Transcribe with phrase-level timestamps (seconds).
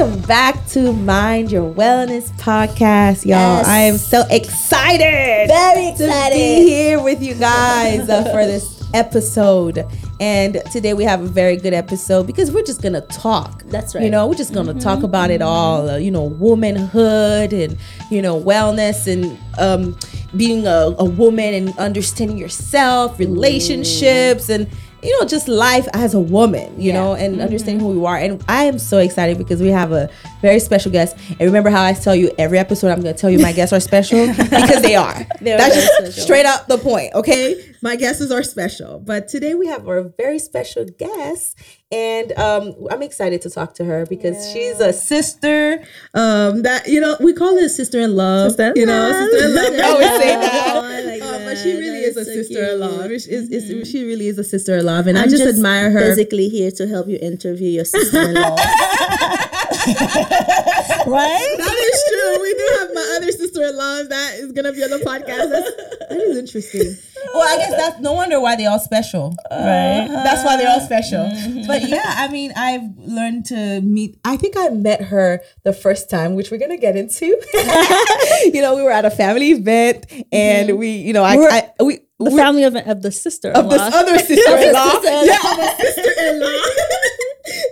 [0.00, 3.58] Welcome back to Mind Your Wellness podcast, y'all.
[3.58, 3.68] Yes.
[3.68, 8.82] I am so excited, Very excited to be here with you guys uh, for this
[8.94, 9.86] episode.
[10.18, 13.62] And today we have a very good episode because we're just gonna talk.
[13.64, 14.02] That's right.
[14.02, 15.90] You know, we're just gonna talk about it all.
[15.90, 17.76] Uh, you know, womanhood and
[18.10, 19.98] you know wellness and um,
[20.34, 24.66] being a, a woman and understanding yourself, relationships, and
[25.02, 26.80] you know just life as a woman.
[26.80, 27.42] You know, and mm-hmm.
[27.42, 28.16] understanding who you are.
[28.16, 31.16] And I am so excited because we have a very special guest.
[31.28, 33.80] And remember how I tell you every episode I'm gonna tell you my guests are
[33.80, 35.26] special because they are.
[35.40, 36.22] They're That's just special.
[36.22, 37.14] straight up the point.
[37.14, 41.56] Okay, my guests are special, but today we have our very special guest,
[41.90, 45.82] and um, I'm excited to talk to her because she's a sister.
[46.14, 48.52] Um, that you know we call it sister in love.
[48.52, 49.70] Sister you know, sister in love.
[49.72, 50.66] We always say that.
[50.80, 53.00] Oh, like Uh, but she really is a so sister in law.
[53.02, 56.00] It's, it's, she really is a sister in law, and i I'm just, admire her.
[56.00, 58.56] Physically here to help you interview your sister-in-law.
[61.06, 61.54] right?
[61.58, 62.42] That is true.
[62.42, 65.50] We do have my other sister in law that is gonna be on the podcast.
[65.50, 65.70] That's,
[66.08, 66.96] that is interesting.
[67.34, 69.34] Well, I guess that's no wonder why they're all special.
[69.50, 70.06] Right.
[70.06, 70.22] Uh-huh.
[70.24, 71.24] That's why they're all special.
[71.24, 71.66] Mm-hmm.
[71.66, 74.18] But yeah, I mean, I've learned to meet.
[74.24, 77.26] I think I met her the first time, which we're gonna get into.
[78.52, 80.78] you know, we were at a family event, and mm-hmm.
[80.78, 82.00] we, you know, I, We're- I we.
[82.22, 84.90] The family of, of the sister of this other sister-in-law.
[84.90, 85.22] sister-in-law.
[85.22, 86.46] yeah, of a sister-in-law.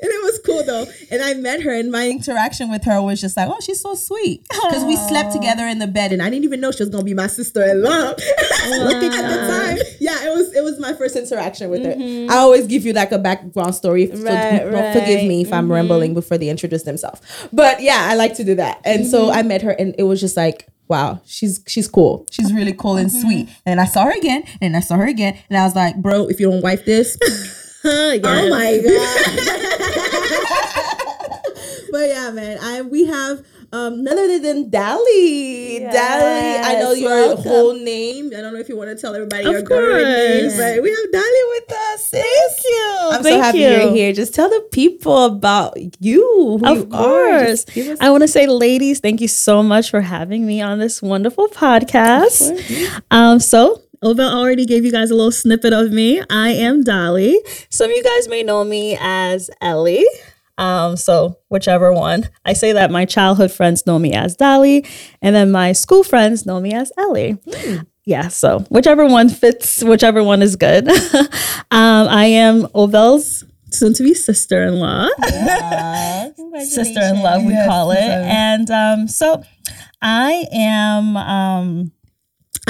[0.01, 0.87] and it was cool though.
[1.11, 3.95] And I met her, and my interaction with her was just like, oh, she's so
[3.95, 4.47] sweet.
[4.49, 7.03] Because we slept together in the bed, and I didn't even know she was gonna
[7.03, 7.89] be my sister-in-law.
[8.69, 11.95] Looking at the time, yeah, it was it was my first interaction with her.
[11.95, 12.31] Mm-hmm.
[12.31, 15.65] I always give you like a background story, so Right, don't forgive me if I'm
[15.65, 15.73] mm-hmm.
[15.73, 17.21] rambling before they introduce themselves.
[17.53, 18.81] But yeah, I like to do that.
[18.85, 19.39] And so mm-hmm.
[19.39, 20.69] I met her, and it was just like.
[20.91, 22.27] Wow, she's she's cool.
[22.31, 23.51] She's really cool and sweet.
[23.67, 26.29] And I saw her again, and I saw her again, and I was like, "Bro,
[26.29, 27.19] if you don't wipe this,
[27.85, 29.95] Oh my god.
[31.91, 35.81] But yeah, man, I we have um none other than Dalie.
[35.81, 37.43] Dalie, I know Yes, your welcome.
[37.45, 38.31] whole name.
[38.37, 40.57] I don't know if you want to tell everybody Of your government name, course.
[40.57, 42.05] but we have Dalie with us.
[42.05, 42.23] Sis.
[42.23, 42.99] Thank you.
[43.13, 43.69] I'm so happy you.
[43.69, 44.13] are here.
[44.13, 46.59] Just tell the people about you.
[46.61, 47.65] Who Of you course.
[48.01, 51.49] I want to say, ladies, thank you so much for having me on this wonderful
[51.49, 52.39] podcast.
[53.11, 56.23] Um, so Ova already gave you guys a little snippet of me.
[56.31, 57.35] I am Dalie.
[57.71, 60.07] Some of you guys may know me as Ellie.
[60.59, 62.29] Um, so whichever one.
[62.45, 64.87] I say that my childhood friends know me as Dalie,
[65.23, 67.39] and then my school friends know me as Ellie.
[68.05, 70.89] Yeah, so whichever one fits, whichever one is good.
[71.71, 75.09] um, I am Ovel's soon to be sister in law.
[76.61, 77.99] sister in law, we call it.
[77.99, 79.43] And um, so
[80.03, 81.93] I am um,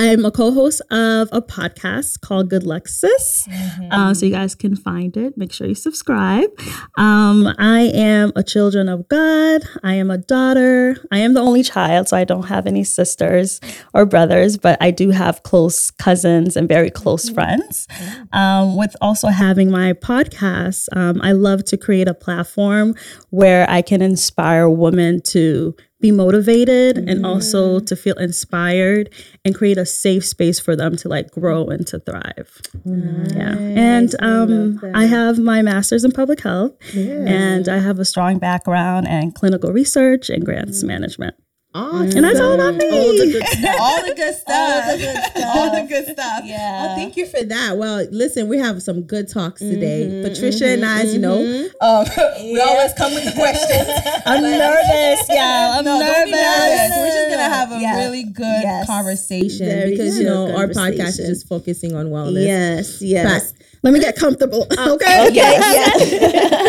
[0.01, 3.49] I'm a co-host of a podcast called Good Luck Sis.
[3.91, 5.37] Uh, so you guys can find it.
[5.37, 6.49] Make sure you subscribe.
[6.97, 9.63] Um, I am a children of God.
[9.83, 10.97] I am a daughter.
[11.11, 13.61] I am the only child, so I don't have any sisters
[13.93, 17.89] or brothers, but I do have close cousins and very close friends.
[18.33, 22.95] Um, with also having my podcast, um, I love to create a platform
[23.31, 29.13] where I can inspire women to be motivated and also to feel inspired
[29.45, 32.61] and create a safe space for them to like grow and to thrive.
[32.85, 33.57] Yeah.
[33.59, 39.09] And um, I have my master's in public health and I have a strong background
[39.09, 41.35] in clinical research and grants management.
[41.75, 42.17] Awesome.
[42.17, 42.89] And that's all about me.
[42.91, 43.77] All the good stuff.
[43.79, 44.85] All the good stuff.
[44.87, 45.57] All the good stuff.
[45.57, 46.41] All the good stuff.
[46.45, 46.89] Yeah.
[46.91, 47.77] Oh, thank you for that.
[47.77, 50.07] Well, listen, we have some good talks today.
[50.09, 51.85] Mm-hmm, Patricia and I, as you know, mm-hmm.
[51.85, 52.07] um,
[52.53, 53.89] we always come with the questions.
[54.25, 55.39] I'm nervous, y'all.
[55.79, 56.97] I'm No, don't be nervous.
[56.97, 57.97] We're just gonna have a Yeah.
[58.05, 58.87] really good Yes.
[58.87, 62.47] conversation Very because you know our podcast is just focusing on wellness.
[62.47, 63.53] Yes, yes.
[63.83, 64.67] Let me get comfortable.
[64.77, 64.95] Oh.
[64.95, 65.27] okay.
[65.29, 66.69] Okay, yeah.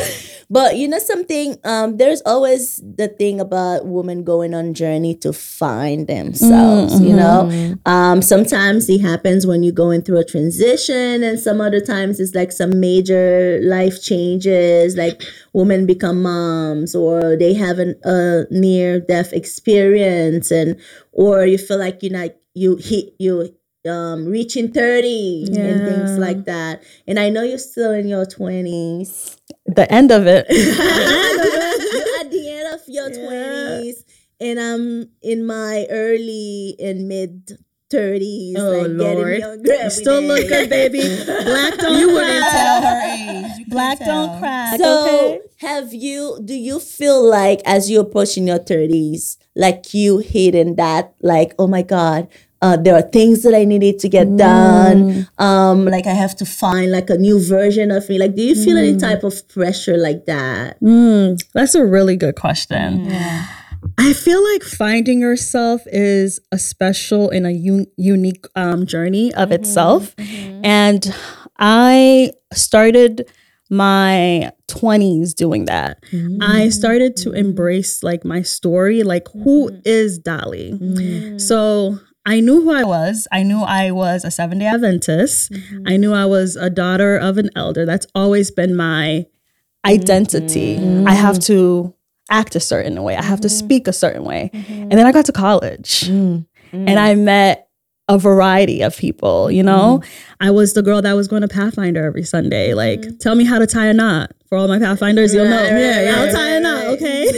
[0.50, 1.58] But you know something?
[1.64, 7.00] Um, there's always the thing about women going on journey to find themselves.
[7.00, 11.80] You know, um, sometimes it happens when you're going through a transition, and some other
[11.80, 15.22] times it's like some major life changes, like
[15.54, 20.80] women become moms, or they have an, a near death experience, and
[21.12, 23.56] or you feel like you're not you hit you
[23.88, 29.38] um reaching 30 and things like that and i know you're still in your 20s
[29.68, 30.46] The end of it.
[30.50, 30.60] you're
[32.20, 34.04] at the end of your 20s
[34.42, 37.58] and i'm in my early and mid
[37.92, 39.42] 30s Oh, like Lord.
[39.42, 41.00] every Still look good, baby.
[41.26, 43.52] Black don't You wouldn't tell her age.
[43.58, 44.78] You Black don't crack.
[44.80, 45.40] so okay.
[45.58, 51.16] have you do you feel like as you're approaching your 30s like you hitting that
[51.24, 52.28] like oh my god
[52.62, 55.28] uh, there are things that I needed to get done.
[55.38, 58.18] Um, like I have to find like a new version of me.
[58.20, 60.80] Like, do you feel any type of pressure like that?
[60.82, 63.08] Mm, that's a really good question.
[63.98, 69.52] I feel like finding yourself is a special and a un- unique um, journey of
[69.52, 70.14] itself.
[70.64, 71.14] And
[71.58, 73.30] I started
[73.70, 76.04] my 20s doing that.
[76.42, 81.40] I started to embrace like my story, like who is Dalie?
[81.40, 83.28] So I knew who I was.
[83.32, 85.52] I knew I was a seven day Adventist.
[85.52, 85.84] Mm-hmm.
[85.88, 87.86] I knew I was a daughter of an elder.
[87.86, 89.26] That's always been my
[89.86, 90.78] identity.
[90.78, 91.08] Mm-hmm.
[91.08, 91.94] I have to
[92.30, 93.16] act a certain way.
[93.16, 93.66] I have to mm-hmm.
[93.66, 94.52] speak a certain way.
[94.54, 96.46] And then I got to college mm.
[96.72, 96.90] Mm.
[96.90, 97.70] and I met
[98.08, 100.02] a variety of people, you know?
[100.40, 102.74] I was the girl that was going to Pathfinder every Sunday.
[102.74, 104.32] Like, tell me how to tie a knot.
[104.48, 105.62] For all my Pathfinders, you'll know.
[105.62, 107.32] Right, yeah, right, I'll tie a knot, okay?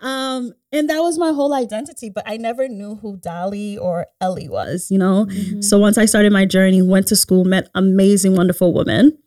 [0.00, 4.48] Um, and that was my whole identity, but I never knew who Dalie or Ellie
[4.48, 5.26] was, you know?
[5.60, 9.18] So once I started my journey, went to school, met amazing, wonderful women.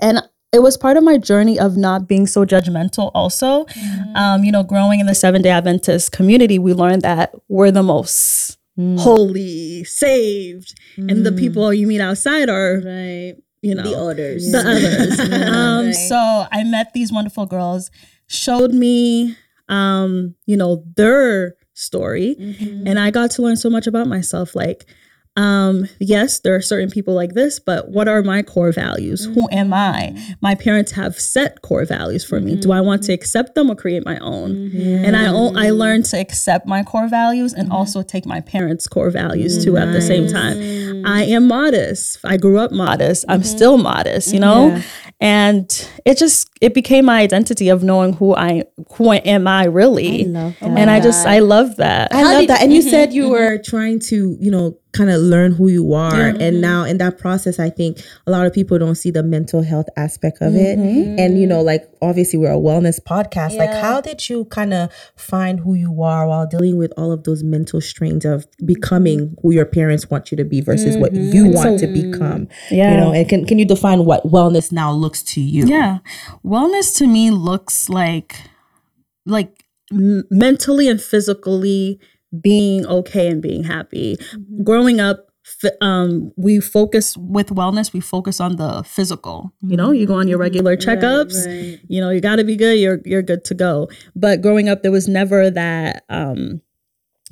[0.00, 0.22] And
[0.52, 3.66] it was part of my journey of not being so judgmental also.
[4.14, 7.82] Um, you know, growing in the Seven Day Adventist community, we learned that we're the
[7.82, 8.58] most
[8.98, 13.34] holy, saved, and the people you meet outside are, Right.
[13.62, 14.52] you know, The others.
[14.52, 15.20] the others.
[15.48, 15.92] um, Right.
[15.94, 17.90] So I met these wonderful girls,
[18.26, 19.36] showed me,
[19.68, 22.86] um, you know, their story, Mm-hmm.
[22.86, 24.54] and I got to learn so much about myself.
[24.54, 24.86] Like,
[25.38, 29.26] um, yes, there are certain people like this, but what are my core values?
[29.26, 30.16] Who am I?
[30.40, 32.56] My parents have set core values for me.
[32.56, 34.70] Do I want to accept them or create my own?
[34.74, 39.10] And I I learned to accept my core values and also take my parents' core
[39.10, 41.04] values too at the same time.
[41.04, 42.16] I am modest.
[42.24, 43.26] I grew up modest.
[43.28, 44.80] I'm still modest, you know?
[45.20, 45.68] And
[46.06, 48.64] it just it became my identity of knowing who I
[48.94, 50.24] who am I really.
[50.24, 50.68] love that.
[50.78, 52.12] and I just I love that.
[52.14, 52.62] I love did- that.
[52.62, 56.14] And you said you were trying to, you know, kind of learn who you are.
[56.40, 59.62] And now in that process, I think a lot of people don't see the mental
[59.62, 60.78] health aspect of it.
[60.78, 63.58] And, you know, like obviously we're a wellness podcast.
[63.58, 67.24] Like, how did you kind of find who you are while dealing with all of
[67.24, 71.50] those mental strains of becoming who your parents want you to be versus what you
[71.50, 72.48] want to become?
[72.70, 72.92] Yeah.
[72.92, 75.66] You know, and can, can you define what wellness now looks to you?
[75.66, 75.98] Yeah.
[76.46, 78.40] Wellness to me looks like
[79.24, 81.98] like mentally and physically
[82.40, 84.16] being okay and being happy.
[84.62, 85.26] Growing up
[85.80, 89.52] um we focus with wellness we focus on the physical.
[89.60, 92.78] You know you go on your regular checkups you know you got to be good
[92.78, 93.88] you're you're good to go.
[94.14, 96.62] But growing up there was never that um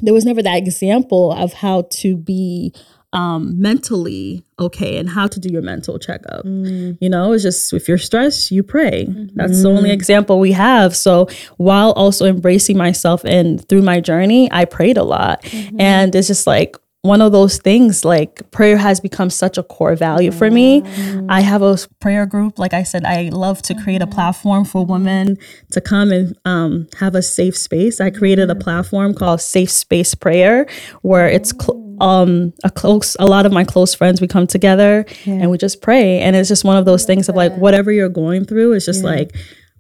[0.01, 2.75] there was never that example of how to be
[3.15, 6.45] um, mentally okay and how to do your mental checkup.
[6.45, 6.99] Mm.
[7.01, 9.07] You know, it's just if you're stressed, you pray.
[9.35, 9.91] That's the only mm-hmm.
[9.93, 10.95] example we have.
[10.95, 15.43] So while also embracing myself and through my journey, I prayed a lot.
[15.43, 15.81] Mm-hmm.
[15.81, 19.95] And it's just like one of those things like prayer has become such a core
[19.95, 20.83] value for me.
[21.29, 22.59] I have a prayer group.
[22.59, 25.37] Like I said, I love to create a platform for women
[25.73, 28.01] to come and um, have a safe space.
[28.01, 30.67] I created a platform called Safe Space Prayer,
[31.03, 35.05] where it's cl- um, a close, a lot of my close friends, we come together
[35.27, 36.21] and we just pray.
[36.21, 39.05] And it's just one of those things of like, whatever you're going through, it's just
[39.05, 39.37] like,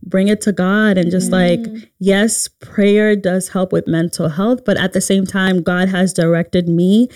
[0.07, 1.61] bring it to God and just like,
[1.99, 6.69] yes, prayer does help with mental health, but at the same time, God has directed
[6.69, 7.09] me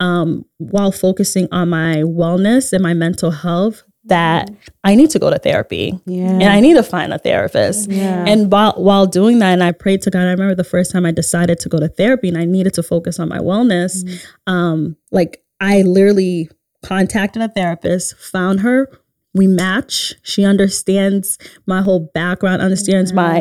[0.00, 4.50] um, while focusing on my wellness and my mental health that
[4.82, 6.30] I need to go to therapy yeah.
[6.30, 7.88] and I need to find a therapist.
[7.88, 8.24] Yeah.
[8.26, 11.06] And while, while doing that, and I prayed to God, I remember the first time
[11.06, 14.26] I decided to go to therapy and I needed to focus on my wellness.
[14.48, 16.50] Um, like I literally
[16.82, 18.90] contacted a therapist, found her.
[19.34, 20.14] We match.
[20.22, 23.40] She understands my whole background, understands my,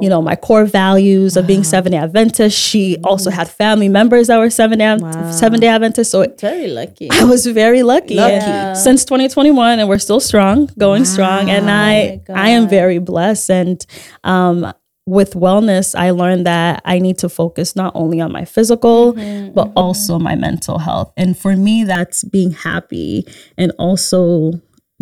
[0.00, 2.56] you know, my core values of being seven day Adventist.
[2.56, 4.96] She also had family members that were seven day
[5.32, 6.10] seven day Adventist.
[6.12, 7.10] So it, Very lucky.
[7.10, 8.14] I was very lucky.
[8.14, 8.34] Lucky.
[8.34, 11.50] And Since 2021, and we're still strong, going strong.
[11.50, 13.50] And I, I am very blessed.
[13.50, 13.86] And
[14.22, 14.72] um,
[15.06, 19.14] with wellness, I learned that I need to focus not only on my physical,
[19.52, 21.12] but also my mental health.
[21.16, 23.26] And for me, that's being happy
[23.58, 24.52] and also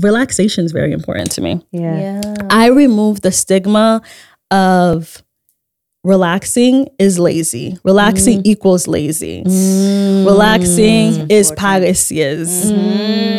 [0.03, 1.65] relaxation is very important to me.
[1.73, 2.21] yeah.
[2.51, 4.03] I remove the stigma
[4.51, 5.23] of
[6.03, 7.77] relaxing is lazy.
[7.85, 9.43] Relaxing equals lazy.
[9.45, 12.71] Relaxing is parisias.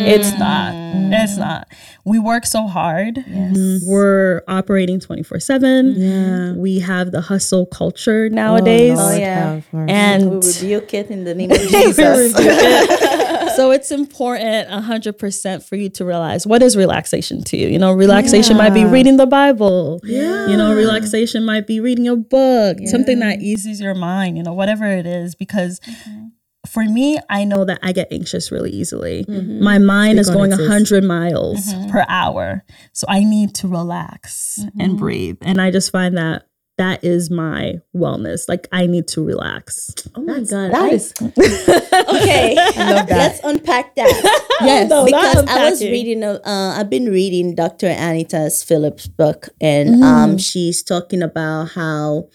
[0.06, 0.72] It's not.
[1.14, 1.68] It's not.
[2.04, 3.18] We work so hard.
[3.28, 3.82] Yes.
[3.86, 6.56] We're operating 24 7.
[6.58, 8.98] We have the hustle culture nowadays.
[9.00, 9.60] Oh, yeah.
[9.72, 12.34] And We rebuke it in the name of Jesus.
[13.56, 17.92] so it's important 100% for you to realize what is relaxation to you you know
[17.92, 20.48] relaxation might be reading the bible yeah.
[20.48, 24.52] you know relaxation might be reading a book something that eases your mind you know
[24.52, 25.80] whatever it is because
[26.68, 29.24] for me, I know that I get anxious really easily.
[29.28, 30.60] My mind is going sis.
[30.60, 32.64] 100 miles per hour.
[32.92, 35.38] So I need to relax and breathe.
[35.42, 36.46] And I just find that
[36.78, 38.48] that is my wellness.
[38.48, 39.94] Like I need to relax.
[40.14, 40.72] Oh my god.
[40.72, 42.54] That I- is okay.
[42.76, 43.08] love that.
[43.10, 44.08] Let's unpack that.
[44.62, 44.88] yes.
[44.90, 47.86] No, because I was reading, uh, I've been reading Dr.
[47.88, 50.02] Anita's Phillips book, and Mm-hmm.
[50.02, 52.28] um, she's talking about how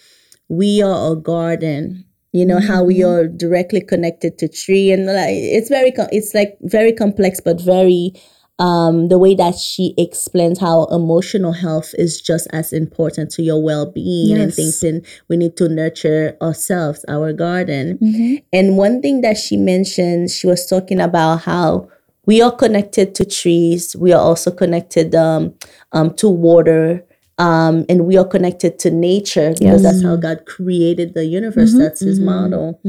[0.48, 2.04] we are a garden.
[2.32, 3.10] You know how we Mm-hmm.
[3.10, 7.60] are directly connected to tree, and like it's very, com- it's like very complex, but
[7.60, 8.12] very.
[8.58, 13.62] Um, the way that she explains how emotional health is just as important to your
[13.62, 14.56] well-being and Yes.
[14.56, 17.98] things, and we need to nurture ourselves, our garden.
[18.02, 18.34] Mm-hmm.
[18.52, 21.88] And one thing that she mentioned, she was talking about how
[22.26, 23.94] we are connected to trees.
[23.96, 25.54] We are also connected um,
[25.92, 27.04] um, to water.
[27.38, 31.72] Um, and we are connected to nature because that's how God created the universe.
[31.78, 32.80] That's his model.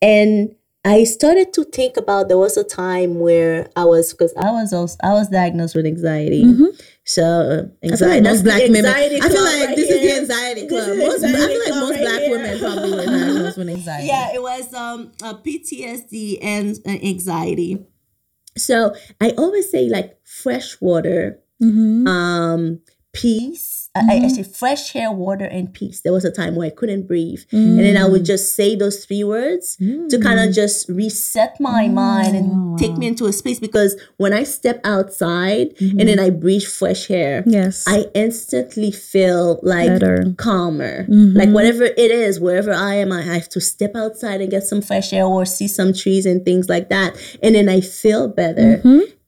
[0.00, 0.54] And
[0.84, 4.72] I started to think about there was a time where I was because I was
[4.72, 6.44] also, I was diagnosed with anxiety.
[7.04, 8.86] So uh, anxiety, most black women.
[8.86, 10.98] I feel like right this is the anxiety club.
[10.98, 12.30] Most, I feel like most right black here.
[12.30, 14.06] women probably were diagnosed with anxiety.
[14.08, 17.86] Yeah, it was um a PTSD and uh, anxiety.
[18.56, 22.80] So I always say like fresh water, um,
[23.12, 23.81] peace.
[23.94, 24.28] I, I mm-hmm.
[24.28, 26.00] say fresh air, water, and peace.
[26.00, 28.26] There was a time where I couldn't breathe, and then I would mm.
[28.26, 30.54] just say those three words to kind of mm.
[30.54, 33.60] just reset my mind and oh, take me into a space.
[33.60, 36.06] Because when I step outside and mm-hmm.
[36.06, 37.84] then I breathe fresh air, Yes.
[37.86, 40.34] I instantly feel like Better.
[40.38, 41.04] calmer.
[41.04, 41.36] Mm-hmm.
[41.36, 44.80] Like whatever it is, wherever I am, I have to step outside and get some
[44.80, 47.16] fresh air or see some trees and things like that.
[47.42, 48.80] And then I feel better.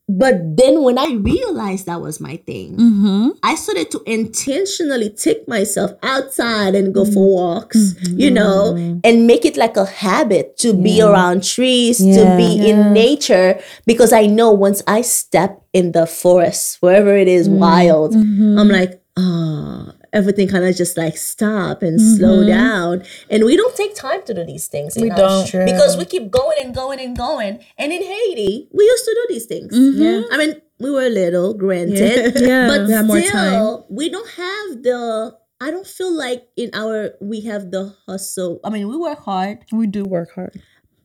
[0.06, 3.28] But then when I realized that was my thing, mm-hmm.
[3.42, 7.20] I started to intentionally take myself outside and go for mm-hmm.
[7.20, 8.34] walks, you mm-hmm.
[8.34, 13.58] know, and make it like a habit to be around trees, to be in nature,
[13.86, 19.00] because I know once I step in the forest, wherever it is wild, I'm like,
[19.16, 22.48] oh, everything kind of just like stop and slow mm-hmm.
[22.48, 23.02] down.
[23.28, 24.96] And we don't take time to do these things.
[24.96, 25.50] We don't.
[25.52, 27.58] Because we keep going and going and going.
[27.76, 29.76] And in Haiti, we used to do these things.
[29.76, 30.02] Mm-hmm.
[30.02, 30.22] Yeah.
[30.30, 32.40] I mean, we were little, granted.
[32.40, 32.68] Yeah.
[32.74, 37.40] But We more still, we don't have the I don't feel like in our we
[37.42, 38.60] have the hustle.
[38.64, 40.60] I mean, we work hard, we do work hard.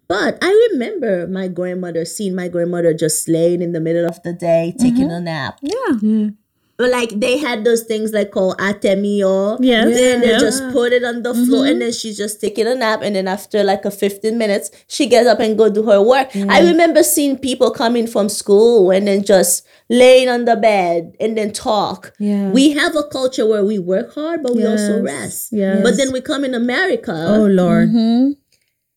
[0.08, 4.34] but I remember my grandmother seeing my grandmother just laying in the middle of the
[4.34, 5.12] day taking mm-hmm.
[5.12, 5.60] a nap.
[5.62, 5.94] Yeah.
[6.02, 6.49] But
[6.88, 9.58] like they had those things like called atemio.
[9.60, 9.94] Yes.
[9.94, 10.40] Then they Yeah.
[10.40, 11.72] just put it on the floor mm-hmm.
[11.72, 13.02] and then she's just taking a nap.
[13.04, 16.30] And then after like a 15 minutes, she gets up and go do her work.
[16.36, 16.68] I mm.
[16.68, 21.52] remember seeing people coming from school and then just laying on the bed and then
[21.52, 22.14] talk.
[22.18, 22.50] Yeah.
[22.52, 25.50] We have a culture where we work hard, but we also rest.
[25.52, 25.84] Yes.
[25.84, 27.14] But then we come in America.
[27.14, 27.90] Oh Lord.
[27.90, 28.32] Mm-hmm.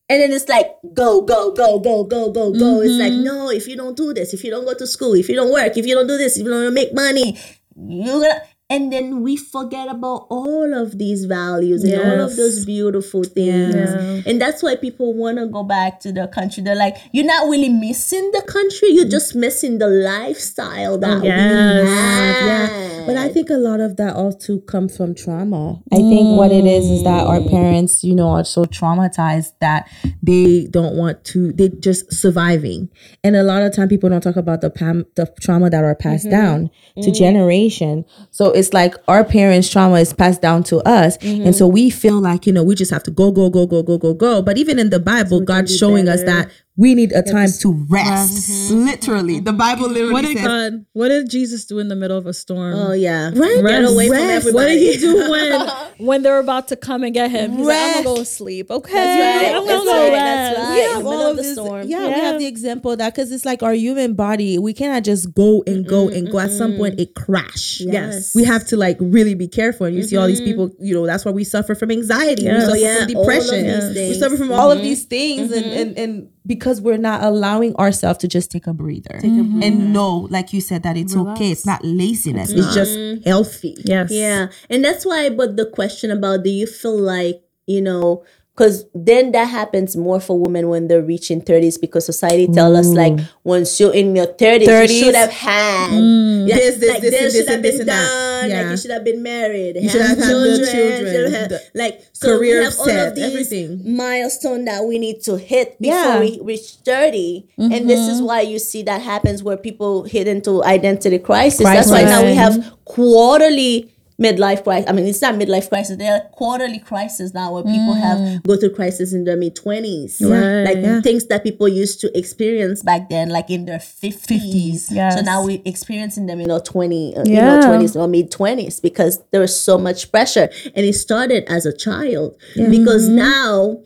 [0.09, 2.83] And then it's like go, go, go, go, go, go, go.
[2.83, 3.25] It's like Mm-hmm.
[3.25, 5.51] no, if you don't do this, if you don't go to school, if you don't
[5.53, 7.39] work, if you don't do this, if you don't make money,
[7.77, 8.43] you're gonna.
[8.73, 13.75] And then we forget about all of these values and all of those beautiful things.
[13.75, 14.23] Yeah.
[14.25, 16.63] And that's why people want to go back to their country.
[16.63, 21.85] They're like, you're not really missing the country, you're just missing the lifestyle that Yes.
[21.85, 22.43] we have.
[22.47, 25.79] Yeah, but I think a lot of that also comes from trauma.
[25.93, 29.91] I think what it is is that our parents, you know, are so traumatized that
[30.23, 31.53] they don't want to.
[31.53, 32.89] They just surviving,
[33.23, 35.95] and a lot of time people don't talk about the pam- the trauma that are
[35.95, 36.41] passed mm-hmm.
[36.41, 37.13] down to mm-hmm.
[37.13, 38.05] generation.
[38.31, 41.17] So it's like our parents' trauma is passed down to us,
[41.47, 43.83] and so we feel like you know we just have to go go go go
[43.83, 44.43] go go go.
[44.43, 48.71] But even in the Bible, God's showing us that we need a time to rest.
[48.71, 50.47] Literally, the Bible literally What did says.
[50.47, 50.87] God?
[50.95, 52.75] What did Jesus do in the middle of a storm?
[52.75, 53.63] Oh yeah, Right?
[53.63, 54.47] Get away from Rest.
[54.47, 54.55] everybody.
[54.55, 55.71] What did he do when
[56.07, 57.53] when they're about to come and get him?
[57.53, 58.05] He's like, I'm Rest.
[58.05, 58.71] gonna go sleep.
[58.71, 59.55] Okay, That's right.
[59.55, 60.13] I'm gonna go right.
[60.13, 60.57] rest.
[60.57, 60.75] That's right.
[60.75, 61.87] we in the have middle all of of the this, storm.
[61.89, 64.59] Yeah, we have the example of that because it's like our human body.
[64.59, 66.39] We cannot just go and go and go.
[66.39, 67.81] At some point, it crash.
[67.81, 68.35] Yes.
[68.35, 69.87] we have to like really be careful.
[69.87, 70.47] And you see all these mm-hmm.
[70.51, 70.71] people.
[70.81, 72.49] You know, that's why we suffer from anxiety.
[72.49, 72.73] Oh, yes.
[72.73, 73.95] We suffer Yeah, from depression.
[73.95, 75.79] We suffer from all of these things, and, mm-hmm.
[75.79, 79.63] and and because we're not allowing ourselves to just take a breather, mm-hmm.
[79.63, 81.51] and know, like you said, that it's okay.
[81.51, 82.51] It's not laziness.
[82.51, 83.77] It's, just healthy.
[83.85, 84.11] Yes.
[84.11, 84.49] Yeah.
[84.69, 89.33] And that's why, but the question about do you feel like, you know, because then
[89.33, 93.29] that happens more for women when they're reaching 30s because society tell us like mm.
[93.45, 96.47] once you're in your 30s, you should have had mm.
[96.47, 98.43] like, This, this, like this, this and should this, have and this, been and that.
[98.43, 98.71] like Yeah.
[98.71, 102.37] you should have been married you should have had the children, should have like so
[102.37, 103.97] career we have all set, of these everything.
[103.97, 106.21] milestone that we need to hit before Yeah.
[106.21, 108.27] we reach 30 and this is mm-hmm.
[108.27, 112.35] why you see that happens where people hit into identity crisis, that's why now we
[112.35, 114.89] have quarterly midlife crisis.
[114.89, 115.97] I mean, it's not midlife crisis.
[115.97, 120.21] There are quarterly crises now where people have go through crisis in their mid twenties,
[120.23, 120.65] Right.
[120.65, 124.87] like things that people used to experience back then, like in their fifties.
[124.89, 127.57] So now we're experiencing them in our twenty, uh, you Yeah.
[127.57, 131.67] know, twenties or mid twenties because there was so much pressure, and it started as
[131.67, 132.37] a child
[132.71, 133.79] because now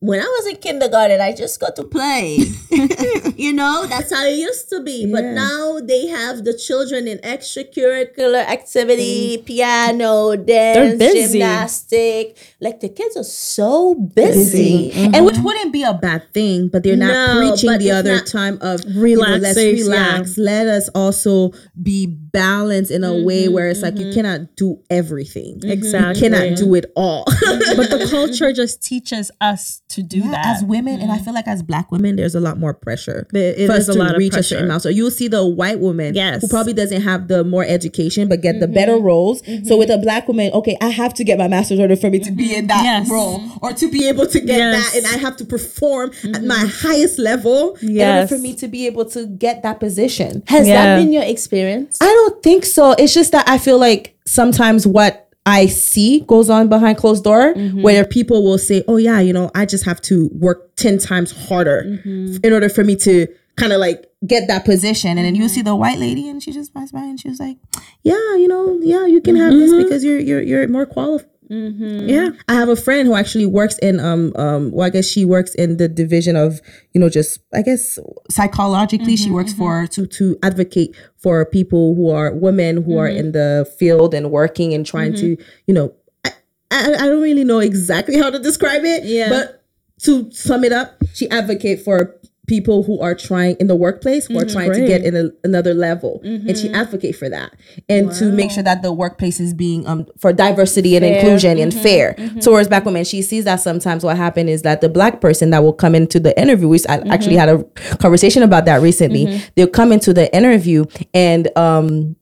[0.00, 2.36] when I was in kindergarten, I just got to play.
[3.36, 5.10] you know, that's how it used to be.
[5.10, 9.46] But now they have the children in extracurricular activity, mm.
[9.46, 11.38] piano, dance, busy.
[11.38, 12.36] gymnastic.
[12.60, 14.90] Like the kids are so busy.
[14.90, 15.14] Mm-hmm.
[15.14, 18.26] and which wouldn't be a bad thing but they're not No, preaching the other not-
[18.26, 23.44] time of you know, let's Relaxation, relax let us also be balanced in a way
[23.44, 24.14] mm-hmm, where it's like you mm-hmm.
[24.14, 26.14] cannot do everything Exactly.
[26.14, 27.24] you cannot do it all
[27.78, 30.46] but the culture just teaches us to do that.
[30.46, 33.54] as women and i feel like as black women there's a lot more pressure There-
[33.56, 35.46] it for us a to lot of reach a certain amount so you'll see the
[35.46, 36.42] white woman Yes.
[36.42, 39.98] who probably doesn't have the more education but get the better roles so with a
[39.98, 42.66] black woman okay i have to get my master's order for me to be in
[42.68, 43.10] that Yes.
[43.10, 44.92] role or to be able to get Yes.
[44.92, 48.68] that and i have to perform at my highest level in order for me to
[48.68, 50.74] be able to get that position Has Yeah.
[50.96, 51.98] that been your experience?
[52.00, 52.92] I don't think so.
[52.92, 57.54] It's just that I feel like sometimes what I see goes on behind closed door
[57.54, 57.82] mm-hmm.
[57.82, 61.30] where people will say, "Oh yeah, you know, I just have to work 10 times
[61.30, 62.38] harder mm-hmm.
[62.42, 65.48] in order for me to kind of like get that position." And then you mm-hmm.
[65.48, 67.58] see the white lady and she just passed by and she was like,
[68.02, 72.08] "Yeah, you know, yeah, you can have this because you're you're you're more qualified." Mm-hmm.
[72.08, 75.24] Yeah, I have a friend who actually works in um um well I guess she
[75.24, 76.60] works in the division of
[76.92, 77.98] you know just I guess
[78.30, 80.02] psychologically she works mm-hmm, for mm-hmm.
[80.02, 84.74] to to advocate for people who are women who are in the field and working
[84.74, 85.36] and trying to
[85.66, 86.32] you know I,
[86.72, 89.28] I I don't really know exactly how to describe it Yeah.
[89.28, 89.62] but
[90.00, 94.38] to sum it up she advocate for people who are trying in the workplace who
[94.38, 94.52] are mm-hmm.
[94.52, 96.20] trying to get in a, another level.
[96.22, 96.76] And she mm-hmm.
[96.76, 97.52] advocate for that.
[97.88, 101.72] And to make sure that the workplace is being um for diversity and inclusion and
[101.72, 101.82] mm-hmm.
[101.82, 102.16] fair.
[102.40, 105.50] So whereas black women she sees that sometimes what happened is that the black person
[105.50, 107.64] that will come into the interview we I actually had a
[107.96, 109.42] conversation about that recently.
[109.54, 112.16] They'll come into the interview and um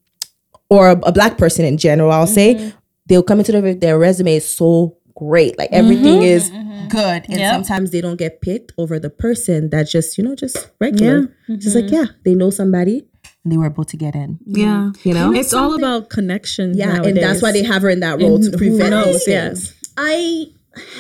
[0.71, 2.73] or a, a black person in general i'll say
[3.07, 5.59] they'll come into the their resume is so great.
[5.59, 6.23] Like mm-hmm, everything mm-hmm.
[6.23, 6.89] is mm-hmm.
[6.89, 7.25] good.
[7.29, 7.53] And Yep.
[7.53, 11.35] sometimes they don't get picked over the person that just you know just regular.
[11.49, 13.07] Just like yeah they know somebody
[13.43, 14.39] and they were able to get in.
[14.45, 14.93] Yeah.
[15.03, 15.33] you know?
[15.33, 16.75] It's all about connection.
[16.77, 19.29] yeah and that's why they have her in that role to who prevent knows, these
[19.29, 19.71] yes.
[19.71, 19.81] things.
[19.97, 20.47] I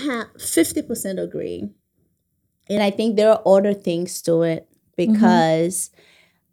[0.06, 1.68] have fifty percent agree,
[2.68, 5.90] and I think there are other things to it because,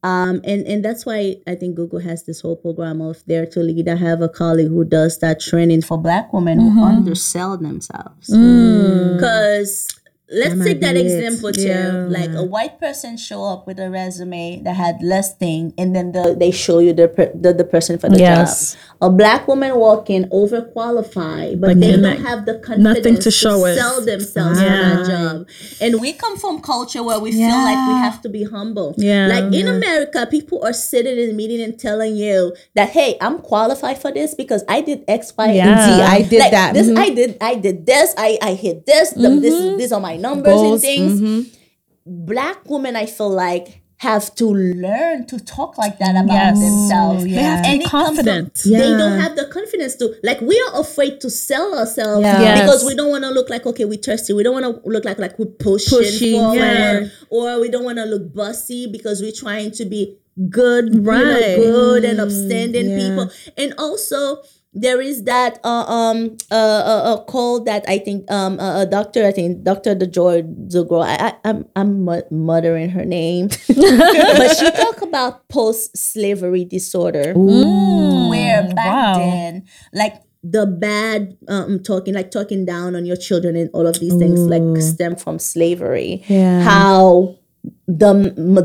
[0.03, 3.59] um, and and that's why I think Google has this whole program of Dare to
[3.59, 3.87] Lead.
[3.87, 9.87] I have a colleague who does that training for Black women who undersell themselves because.
[10.31, 11.05] Let's might take that be it.
[11.05, 11.61] example too.
[11.67, 12.05] Yeah.
[12.09, 16.11] Like a white person show up with a resume that had less thing, and then
[16.13, 18.73] the, they show you the, per, the the person for the Yes.
[18.73, 18.79] job.
[19.01, 23.65] A black woman walking overqualified, but they don't not- have the confidence nothing to show
[23.65, 23.75] it.
[23.75, 25.47] sell themselves for that job.
[25.81, 28.93] And we come from culture where we feel like we have to be humble.
[28.97, 29.27] Yeah.
[29.27, 33.39] Like in America, people are sitting in a meeting and telling you that, hey, I'm
[33.39, 36.01] qualified for this because I did X, Y, and Z.
[36.01, 36.73] I did Like, that.
[36.73, 36.97] This Mhm.
[36.97, 37.37] I did.
[37.41, 38.13] I did this.
[38.17, 39.11] I I hit this.
[39.11, 41.21] The, this is, these are my numbers Goals, and things.
[41.21, 42.25] Mm-hmm.
[42.25, 43.79] Black women, I feel like.
[43.97, 46.59] Have to learn to talk like that about Yes.
[46.59, 47.23] themselves.
[47.23, 48.59] They have to be And it comes from- confident.
[48.65, 50.41] They don't have the confidence to like.
[50.41, 52.41] We are afraid to sell ourselves Yeah.
[52.41, 52.61] Yes.
[52.61, 54.33] because we don't want to look like okay, we're thirsty.
[54.33, 57.07] We don't want to look like like we're pushing, Pushing, forward, yeah.
[57.29, 60.17] or we don't want to look bossy because we're trying to be
[60.49, 61.23] good, Right.
[61.23, 61.55] right?
[61.57, 62.25] good and mm-hmm.
[62.27, 62.97] upstanding yeah.
[63.07, 63.29] people.
[63.55, 64.41] And also,
[64.73, 68.85] there is that uh, um uh, uh, uh call that I think um uh, a
[68.85, 74.55] doctor I think Doctor the Joy the I, I I'm I'm muttering her name, but
[74.55, 79.17] she talk about post slavery disorder where back wow.
[79.17, 83.99] then like the bad um talking like talking down on your children and all of
[83.99, 86.23] these things like stem from slavery.
[86.27, 86.61] Yeah.
[86.63, 87.35] how
[87.87, 88.13] the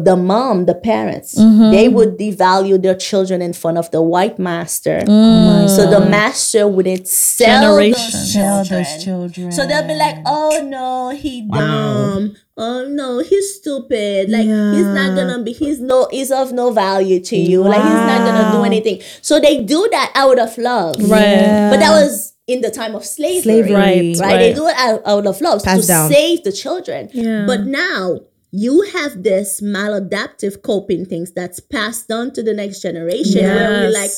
[0.04, 1.70] the mom the parents mm-hmm.
[1.70, 5.64] they would devalue their children in front of the white master mm.
[5.64, 7.92] oh so the master wouldn't sell Generation.
[7.92, 8.82] those Sell children.
[8.84, 9.52] those children.
[9.52, 15.14] so they'll be like oh no he dumb oh no he's stupid like he's not
[15.16, 18.64] gonna be he's no he's of no value to you like he's not gonna do
[18.64, 21.68] anything so they do that out of love Right.
[21.70, 23.72] but that was in the time of slavery Slavery.
[23.74, 24.38] Right, right?
[24.38, 26.10] They do it out, out of love Passed to down.
[26.10, 27.10] save the children.
[27.12, 27.44] Yeah.
[27.44, 28.20] But now
[28.64, 33.54] you have this maladaptive coping things that's passed on to the next generation yes.
[33.54, 34.10] where we're like,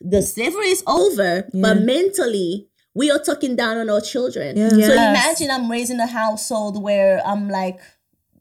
[0.00, 4.56] the slavery is over, but mentally we are talking down on our children.
[4.56, 4.90] So Yes.
[4.90, 7.78] imagine I'm raising a household where I'm like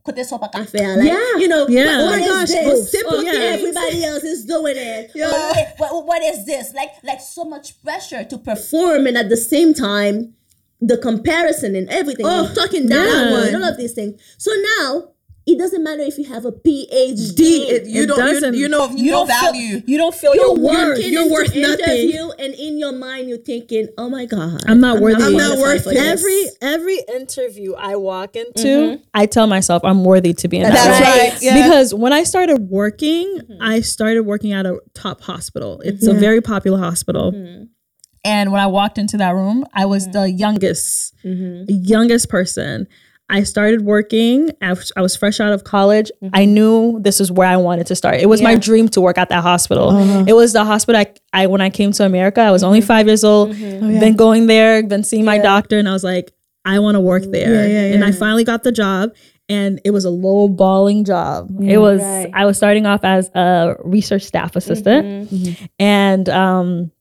[0.05, 0.97] côté sopa café.
[0.97, 1.37] Like, Yeah.
[1.37, 2.03] You know, Yeah.
[2.03, 2.67] what- Oh my gosh, this?
[2.67, 3.35] oh, simple Oh, things.
[3.57, 5.11] Everybody else is doing it.
[5.15, 5.31] Yeah.
[5.31, 6.73] Oh, what, what is this?
[6.73, 10.33] Like, like so much pressure to perform, and at the same time,
[10.81, 12.25] the comparison and everything.
[12.25, 13.55] Oh, You're talking down yeah.
[13.55, 14.19] all of these things.
[14.37, 15.12] So now.
[15.45, 17.67] It doesn't matter if you have a PhD.
[17.67, 19.81] It, you It don't you, you know you no don't feel- value.
[19.85, 20.97] You don't feel you're your worth.
[20.97, 22.31] working You're worth nothing.
[22.39, 25.21] and in your mind you're thinking, "Oh my god, I'm not worthy.
[25.21, 25.95] I'm not qualified worth for it.
[25.95, 29.03] this." Every every interview I walk into, mm-hmm.
[29.13, 31.09] I tell myself I'm worthy to be in that That's role.
[31.09, 31.41] right.
[31.41, 31.61] Yeah.
[31.61, 33.61] Because when I started working, mm-hmm.
[33.61, 35.81] I started working at a top hospital.
[35.83, 36.19] It's a mm-hmm.
[36.19, 37.33] very popular hospital.
[38.25, 42.87] And when I walked into that room, I was the youngest, youngest person.
[43.33, 44.51] I started working.
[44.61, 46.11] I was, I was fresh out of college.
[46.21, 46.35] Mm-hmm.
[46.35, 48.17] I knew this is where I wanted to start.
[48.17, 49.89] It was my dream to work at that hospital.
[49.89, 50.25] Uh-huh.
[50.27, 52.41] It was the hospital I, I when I came to America.
[52.41, 52.87] I was only mm-hmm.
[52.87, 53.53] five years old.
[53.53, 53.85] Mm-hmm.
[53.85, 56.31] Oh, been going there, been seeing my doctor, and I was like,
[56.63, 57.67] I want to work there.
[57.67, 59.15] yeah, And I finally got the job.
[59.49, 61.49] And it was a low balling job.
[61.61, 62.29] it was Right.
[62.33, 66.91] I was starting off as a research staff assistant, and um,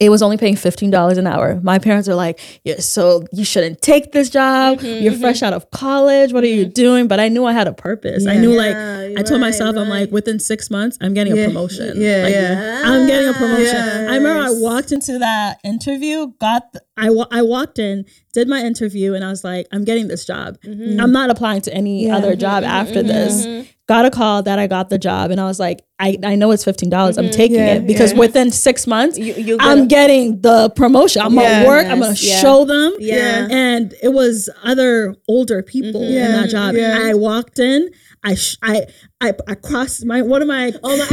[0.00, 1.60] it was only paying fifteen dollars an hour.
[1.62, 4.78] My parents are like, "Yeah, so you shouldn't take this job.
[4.78, 5.20] Mm-hmm, you're mm-hmm.
[5.20, 6.32] fresh out of college.
[6.32, 6.72] What are you mm-hmm.
[6.72, 8.26] doing?" But I knew I had a purpose.
[8.26, 11.36] I knew, like, Yeah, I told right, myself, I'm like, within six months, I'm getting
[11.36, 12.00] Yeah, a promotion.
[12.00, 12.82] yeah, Like, yeah.
[12.84, 13.64] I'm getting a promotion.
[13.64, 14.10] Yes.
[14.10, 18.60] I remember I walked into that interview, got the, I I walked in, did my
[18.60, 20.58] interview, and I was like, I'm getting this job.
[20.64, 23.46] I'm not applying to any other job after this.
[23.88, 26.52] Got a call that I got the job, and I was like, I, I know
[26.52, 27.18] it's fifteen dollars.
[27.18, 28.18] I'm taking Yeah, it because yeah.
[28.20, 31.20] within six months, you I'm getting the promotion.
[31.20, 31.64] I'm Yeah.
[31.64, 31.86] gonna work.
[31.86, 32.40] I'm gonna yeah.
[32.40, 32.94] show them.
[33.00, 33.48] Yeah.
[33.50, 36.74] And it was other older people in that job.
[36.76, 36.98] yeah.
[37.02, 37.90] I walked in.
[38.24, 38.86] I sh- I
[39.20, 41.06] I I crossed my one of my Oh my,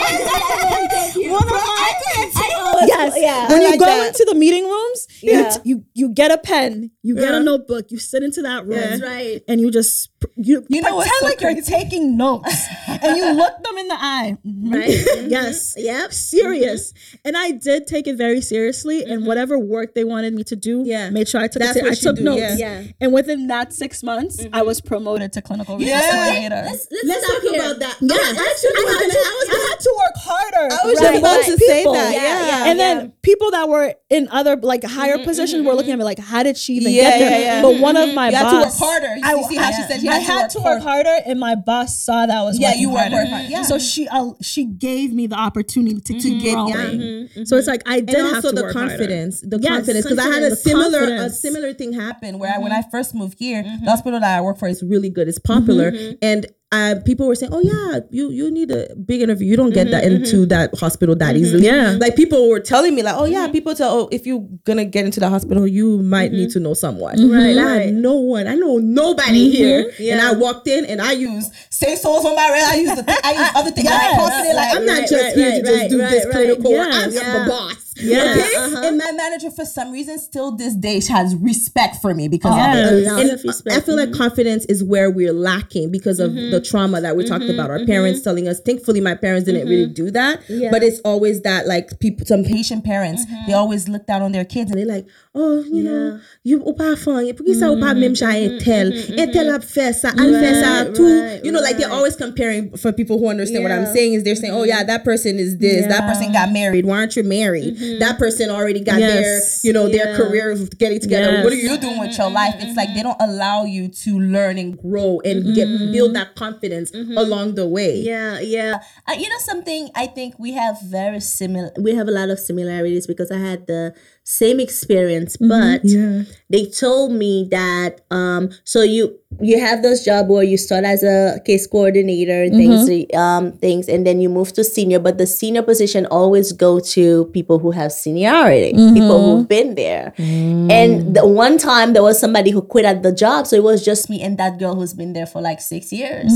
[0.00, 1.96] one of my
[2.86, 3.48] yes, yes yeah.
[3.48, 4.06] when I you like go that.
[4.08, 5.48] into the meeting rooms you Yeah.
[5.50, 8.78] t- you you get a pen you get a notebook you sit into that room
[8.80, 9.42] That's right.
[9.48, 13.62] and you just you, You know what's pretend like you're taking notes and you look
[13.62, 14.72] them in the eye Mhm.
[14.72, 14.90] Right.
[15.10, 15.28] Mm-hmm.
[15.30, 16.12] yes Yep.
[16.12, 17.16] serious mm-hmm.
[17.26, 19.26] and I did take it very seriously and mm-hmm.
[19.26, 21.10] whatever work they wanted me to do Yeah.
[21.10, 22.80] made sure I took That's it I took do, notes yeah.
[22.80, 22.82] Yeah.
[23.00, 26.62] and within that six months I was promoted to clinical research Yeah.
[26.70, 27.60] Let's, let's, Let's talk here.
[27.60, 27.96] about that.
[28.00, 30.66] yeah, I was actually I, had gonna- I was I had to work harder.
[30.74, 31.92] I was than just about most to say people.
[31.94, 32.12] that.
[32.14, 32.46] Yeah, Yeah.
[32.46, 32.70] yeah.
[32.70, 35.94] And then people that were in other like higher mm-hmm, positions mm-hmm, were looking at
[35.94, 36.00] mm-hmm.
[36.00, 37.30] me like, how did she even Yeah, get there?
[37.30, 37.62] yeah, yeah.
[37.62, 39.16] But one of my You had to work harder.
[39.16, 41.16] You I, see how she said you I had to had work to work harder,
[41.26, 43.46] and my boss saw that I was Yeah, you work harder.
[43.48, 43.62] Yeah.
[43.62, 46.72] So she uh, she gave me the opportunity to, to get grow.
[46.72, 47.28] going.
[47.44, 48.88] So it's like I did have to the work harder.
[48.90, 50.04] confidence, the confidence.
[50.06, 53.62] Because I had a similar a similar thing happen where when I first moved here,
[53.62, 55.28] the hospital that I work for is really good.
[55.28, 56.12] It's popular, Mm-hmm.
[56.22, 59.48] and uh, people were saying, "Oh yeah, you you need a big interview.
[59.48, 60.48] You don't get that mm-hmm, into mm-hmm.
[60.48, 61.44] that hospital that mm-hmm.
[61.44, 61.96] easily." Yeah.
[61.98, 65.04] like people were telling me like, "Oh yeah, people tell oh if you're gonna get
[65.04, 68.46] into the hospital, you might need to know someone." Right, I had no one.
[68.46, 72.50] I know nobody here, and I walked in and I used say souls on my
[72.50, 72.64] red.
[72.64, 73.88] I used the th- I used other things.
[73.88, 74.32] Yes.
[74.32, 74.56] I'm.
[74.56, 76.72] Like I'm not Right, just right, here right, to just do this clinical.
[76.72, 76.88] work.
[76.92, 77.44] I'm Yeah.
[77.44, 77.94] the boss.
[77.96, 78.30] Yeah.
[78.30, 78.56] Okay?
[78.56, 78.86] Uh-huh.
[78.86, 82.56] And my manager, for some reason, still this day has respect for me because oh,
[82.56, 83.44] Yes.
[83.44, 83.66] it.
[83.66, 83.72] And.
[83.74, 87.48] I feel like confidence is where we're lacking because of the trauma that we talked
[87.48, 87.70] about.
[87.70, 88.24] Our parents mm-hmm.
[88.24, 88.60] telling us.
[88.60, 89.94] Thankfully, my parents didn't really mm-hmm.
[89.94, 90.42] do that.
[90.70, 93.54] But it's always that like people, some patient parents, they mm-hmm.
[93.54, 97.32] always look down on their kids and they're like, oh, you know, you opa fang,
[97.34, 100.70] pour qui ça ou pas même chat intel, intel a fait ça, elle fait ça
[100.80, 101.44] Right, tout.
[101.44, 102.76] You know, like they're always comparing.
[102.76, 104.88] For people who understand what I'm saying, is they're saying, oh yeah, mm-hmm.
[104.88, 106.84] that person is this, that person got married.
[106.84, 107.76] Why aren't you married?
[107.76, 107.98] Mm-hmm.
[108.00, 109.62] That person already got Yes.
[109.62, 111.30] their, you know, their career of getting together.
[111.32, 111.44] Yes.
[111.44, 112.34] What are you doing with your mm-hmm.
[112.34, 112.54] life?
[112.58, 116.92] It's like they don't allow you to learn and grow and get build that confidence
[116.92, 118.00] along the way.
[118.00, 118.80] Yeah, yeah.
[119.06, 119.90] Uh, you know something?
[119.94, 121.70] I think we have very similar.
[121.78, 126.66] We have a lot of similarities because I had the same experience, mm-hmm, but they
[126.66, 128.50] told me that um.
[128.64, 132.88] So you you have this job where you start as a case coordinator and things
[132.88, 133.18] mm-hmm.
[133.18, 134.98] um things, and then you move to senior.
[134.98, 138.94] But the senior position always go to people who have seniority, mm-hmm.
[138.94, 140.12] people who've been there.
[140.18, 140.70] Mm.
[140.70, 143.84] And the one time there was somebody who quit at the job, so it was
[143.84, 146.32] just me and that girl who's been there for like six years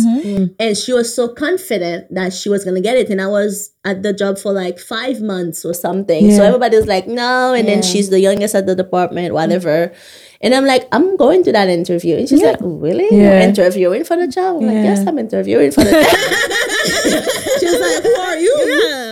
[0.58, 4.02] and she was so confident that she was gonna get it and i was at
[4.02, 7.82] the job for like five months or something so everybody was like no and then
[7.82, 9.92] she's the youngest at the department whatever
[10.40, 14.16] and i'm like i'm going to that interview and she's like really you're interviewing for
[14.16, 16.04] the job i'm like yes i'm interviewing for the job
[17.60, 18.54] she's like, "Who are you?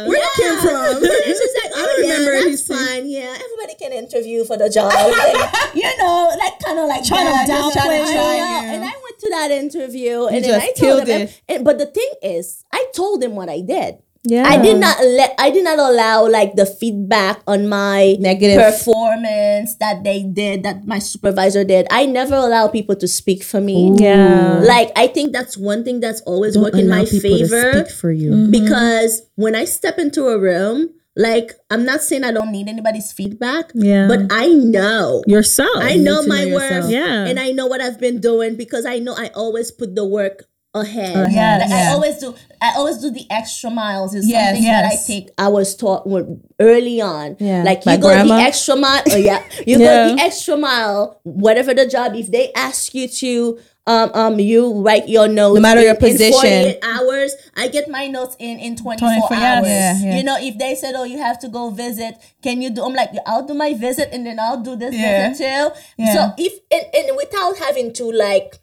[0.08, 2.88] Where you came from?" she's like, oh, I remember yeah, these that's things.
[2.90, 3.08] fine.
[3.08, 4.92] Yeah, everybody can interview for the job.
[4.92, 7.48] Like, you know, like kind of like Trying to that.
[7.48, 11.20] downplay Trying to- And I went to that interview, and then I told killed them.
[11.22, 11.42] it.
[11.48, 13.98] And, but the thing is, I told them what I did.
[14.24, 14.46] Yeah.
[14.46, 18.54] I did not let I did not allow like the feedback on my Negative.
[18.56, 21.86] performance that they did that my supervisor did.
[21.90, 23.94] I never allow people to speak for me.
[23.98, 24.60] Yeah.
[24.62, 28.30] Like I think that's one thing that's always worked in my favor for you.
[28.30, 28.50] Mm-hmm.
[28.52, 33.10] because when I step into a room, like I'm not saying I don't need anybody's
[33.12, 34.06] feedback, Yeah.
[34.08, 35.76] but I know Yourself.
[35.76, 36.88] I know my know worth.
[36.90, 37.26] Yeah.
[37.26, 40.44] and I know what I've been doing because I know I always put the work
[40.74, 41.32] ahead.
[41.32, 42.34] Yeah, like I always do.
[42.60, 44.14] I always do the extra miles.
[44.14, 45.06] Is Yes, something that I yes.
[45.06, 45.30] take.
[45.38, 47.36] I was taught when, early on.
[47.40, 47.62] Yeah.
[47.62, 48.36] like My you go grandma.
[48.36, 49.02] the extra mile.
[49.10, 50.08] Oh yeah, you Yeah.
[50.08, 51.20] go the extra mile.
[51.24, 53.58] Whatever the job, if they ask you to.
[53.84, 55.56] Um, um, you write your notes.
[55.56, 56.30] No matter in- your position.
[56.32, 57.34] 48 hours.
[57.56, 59.66] I get my notes in in 24, 24, hours.
[59.66, 60.16] Yeah, yeah.
[60.18, 62.84] You know, if they said, "Oh, you have to go visit," can you do?
[62.84, 65.30] I'm like, I'll do my visit and then I'll do this Yeah.
[65.30, 65.80] visit too.
[65.98, 66.14] Yeah.
[66.14, 68.60] So if and, and without having to like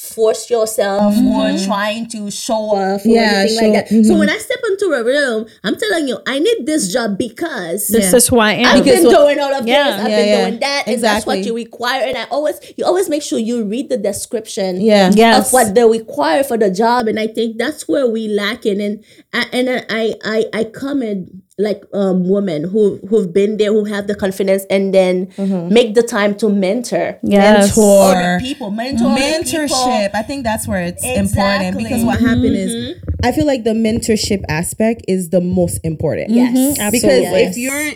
[0.00, 1.28] force yourself mm-hmm.
[1.28, 3.88] or trying to show off or Yeah, anything show- like that.
[3.88, 4.18] So mm-hmm.
[4.18, 8.10] when I step into a room, I'm telling you, I need this job because This
[8.14, 8.66] is who I am.
[8.78, 10.00] I've been Because- doing all of Yeah, this.
[10.00, 10.48] I've yeah, been yeah.
[10.48, 12.02] doing that, and that's what you require.
[12.02, 15.10] And I always, you always make sure you read the description Yeah.
[15.14, 15.46] Yes.
[15.48, 17.06] of what they require for the job.
[17.06, 18.80] And I think that's where we lack in.
[18.80, 19.04] And
[19.52, 21.28] and I I I comment
[21.60, 25.28] like um women who who've been there, who have the confidence, and then
[25.70, 27.18] make the time to mentor.
[27.22, 27.76] Yes.
[27.76, 28.14] Mentor.
[28.16, 29.68] Other people, mentor mentorship.
[29.68, 30.10] people.
[30.14, 31.66] I think that's where it's Exactly.
[31.66, 32.90] important because what What happened Mm-hmm.
[32.92, 36.30] is, I feel like the mentorship aspect is the most important.
[36.30, 36.52] Yes,
[36.90, 37.42] because absolutely.
[37.42, 37.92] if you're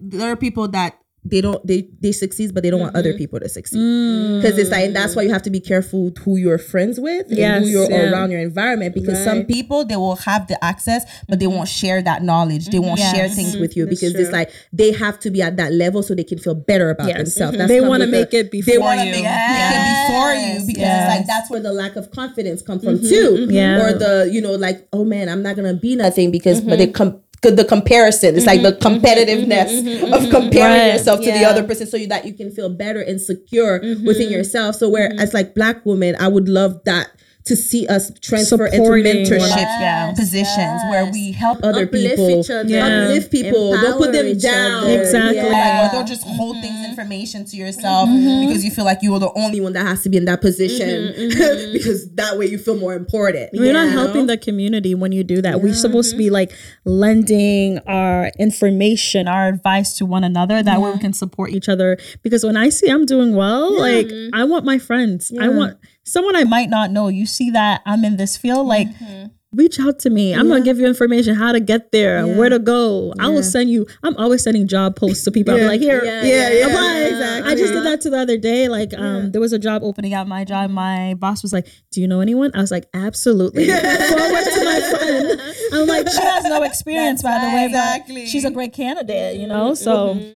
[0.00, 3.18] there are people that they don't they they succeed, but they don't want other mm-hmm.
[3.18, 3.78] people to succeed.
[3.78, 4.42] Mm.
[4.42, 7.30] Because it's like and that's why you have to be careful who you're friends with
[7.30, 8.10] and who you're yeah.
[8.10, 8.94] around your environment.
[8.94, 12.66] Because some people people they will have the access, but they won't share that knowledge.
[12.68, 15.56] They won't share things with with you because it's like they have to be at
[15.56, 17.16] that level so they can feel better about Yes.
[17.16, 17.54] themselves.
[17.54, 17.58] Mhm.
[17.58, 19.60] That's They wanna make the- it before they wanna make, Yes.
[19.60, 21.02] make it before you because Yes.
[21.02, 23.08] it's like that's where the lack of confidence come from mm-hmm.
[23.08, 23.30] too.
[23.30, 23.50] Mm-hmm.
[23.50, 23.86] Yeah.
[23.86, 26.86] Or the you know like oh man I'm not gonna be nothing because but they
[26.88, 27.20] come.
[27.42, 30.92] The comparison, it's like the mm-hmm, mm-hmm, competitiveness mm-hmm, of comparing Right.
[30.92, 34.30] yourself to the other person, so you, that you can feel better and secure within
[34.30, 34.76] yourself.
[34.76, 37.08] So, where as like black women, I would love that
[37.44, 42.16] to see us transfer into Supporting one mentorship yeah, positions where we help other Uplift
[42.16, 42.68] people, each other.
[42.68, 43.04] Yeah.
[43.04, 44.84] uplift people, don't put them down.
[44.84, 45.00] other.
[45.00, 45.36] Exactly.
[45.36, 45.82] Yeah.
[45.82, 46.90] like, or don't just hold things mm-hmm.
[46.90, 48.46] information to yourself mm-hmm.
[48.46, 50.24] because you feel like you are the only only one that has to be in
[50.26, 51.72] that position mm-hmm.
[51.72, 53.50] because that way you feel more important.
[53.52, 55.60] You're not helping the community when you do that.
[55.60, 56.52] We're supposed to be like
[56.84, 60.62] lending our information, our advice to one another.
[60.62, 61.98] That way we can support each other.
[62.22, 65.32] Because when I see I'm doing well, like I want my friends.
[65.38, 67.08] I want someone I might not know.
[67.08, 69.26] You see that I'm in this field, like mm-hmm.
[69.52, 70.34] reach out to me.
[70.34, 73.14] I'm gonna give you information how to get there, where to go.
[73.18, 73.86] I will send you.
[74.02, 75.54] I'm always sending job posts to people.
[75.54, 76.98] I'm like, here, Yeah, Yeah, yeah, apply.
[77.00, 77.52] exactly.
[77.52, 78.68] I just did that to the other day.
[78.68, 80.70] Like, um, there was a job opening at my job.
[80.70, 83.80] My boss was like, "Do you know anyone?" I was like, "Absolutely." Forward
[84.54, 85.40] to my friend.
[85.72, 88.26] I'm like, she has no experience, by the way, Exactly.
[88.26, 89.36] she's a great candidate.
[89.36, 89.74] You know, mm-hmm.
[89.74, 90.30] so mm-hmm.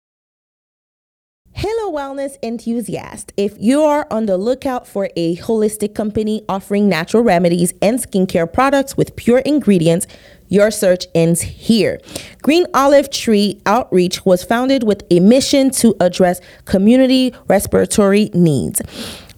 [1.64, 3.34] Hello, wellness enthusiast.
[3.38, 8.52] If you are on the lookout for a holistic company offering natural remedies and skincare
[8.52, 10.08] products with pure ingredients,
[10.48, 12.00] your search ends here.
[12.42, 18.82] Green Olive Tree Outreach was founded with a mission to address community respiratory needs.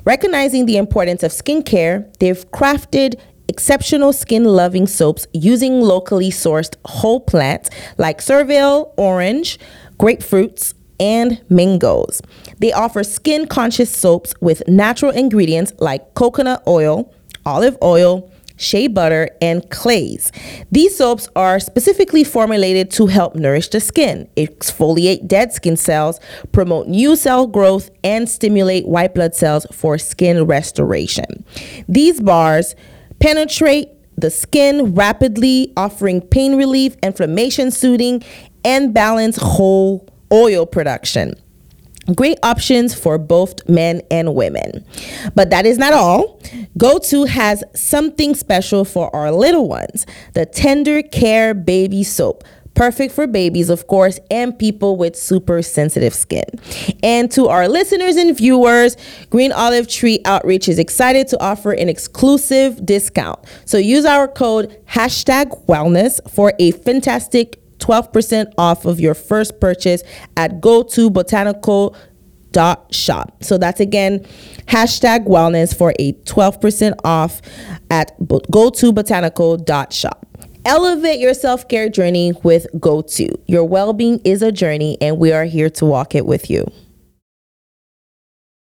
[0.06, 7.20] Recognizing the importance of skincare, they've crafted exceptional skin loving soaps using locally sourced whole
[7.20, 9.60] plants like Cerville, orange,
[10.00, 12.22] grapefruits, and mangoes.
[12.60, 17.14] They offer skin conscious soaps with natural ingredients like coconut oil,
[17.46, 20.32] olive oil, shea butter, and clays.
[20.72, 26.20] These soaps are specifically formulated to help nourish the skin, exfoliate dead skin cells,
[26.52, 31.44] promote new cell growth, and stimulate white blood cells for skin restoration.
[31.88, 32.76] These bars
[33.20, 38.24] penetrate the skin rapidly, offering pain relief, inflammation soothing,
[38.64, 41.36] and balance whole oil production.
[42.16, 44.84] Great options for both men and women.
[45.36, 46.42] But that is not all.
[46.78, 52.44] GoTo has something special for our little ones the Tender Care Baby Soap.
[52.76, 56.44] Perfect for babies, of course, and people with super sensitive skin.
[57.04, 58.98] And to our listeners and viewers,
[59.30, 63.40] Green Olive Tree Outreach is excited to offer an exclusive discount.
[63.66, 70.04] So use our code hashtag wellness for a fantastic 12% off of your first purchase
[70.38, 71.96] at go to botanical
[72.52, 73.44] dot shop.
[73.44, 74.20] So that's again
[74.68, 77.42] hashtag wellness for a 12% off
[77.90, 78.14] at
[78.50, 80.26] go to botanical dot shop.
[80.66, 83.36] Elevate your self care journey with GoTo.
[83.48, 86.64] Your well being is a journey, and we are here to walk it with you.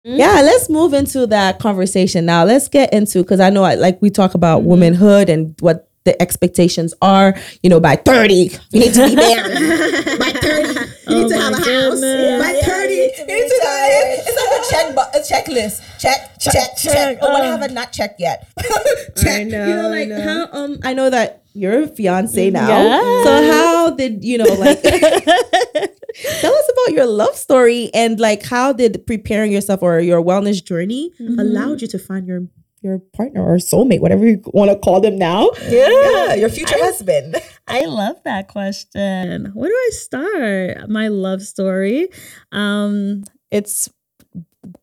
[0.05, 0.17] Mm-hmm.
[0.17, 2.43] Yeah, let's move into that conversation now.
[2.43, 6.19] Let's get into because I know, I, like we talk about womanhood and what the
[6.21, 7.35] expectations are.
[7.61, 8.33] You know, by 30,
[8.71, 9.53] you need to be married.
[10.19, 12.01] by 30, you need to have a house.
[12.01, 13.91] By 30, you need to have
[14.25, 15.81] It's like a check bu- a checklist.
[15.99, 17.17] Check, check, check.
[17.21, 18.47] Oh, what have I not checked yet?
[19.17, 19.47] check.
[19.47, 20.21] know, you know, I like know.
[20.21, 22.67] how um I know that you're a fiance now.
[22.67, 23.23] Yeah.
[23.23, 28.73] So how did you know like tell us about your love story and like how
[28.73, 32.41] did preparing yourself or your wellness journey allowed you to find your
[32.85, 35.49] your partner or soulmate, whatever you want to call them now.
[35.67, 37.35] Yeah, your future husband.
[37.67, 39.51] I love that question.
[39.55, 40.89] Where do I start?
[40.89, 42.09] My love story.
[42.51, 43.89] Um, it's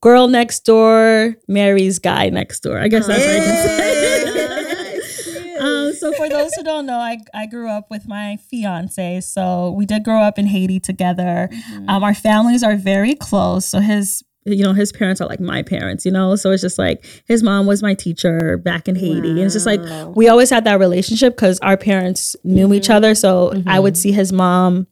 [0.01, 2.79] girl next door marries guy next door.
[2.79, 5.59] I guess that's what I can say.
[5.59, 9.21] um, so for those who don't know, I, I grew up with my fiance.
[9.21, 11.51] So we did grow up in Haiti together.
[11.87, 13.67] Um, our families are very close.
[13.67, 16.37] So his you know his parents are like my parents you know?
[16.37, 19.31] So it's just like his mom was my teacher back in haiti.
[19.31, 19.81] And it's just like
[20.17, 22.93] we always had that relationship because our parents knew each mm-hmm.
[22.93, 23.15] other.
[23.15, 24.01] So i would mm-hmm.
[24.01, 24.87] see his mom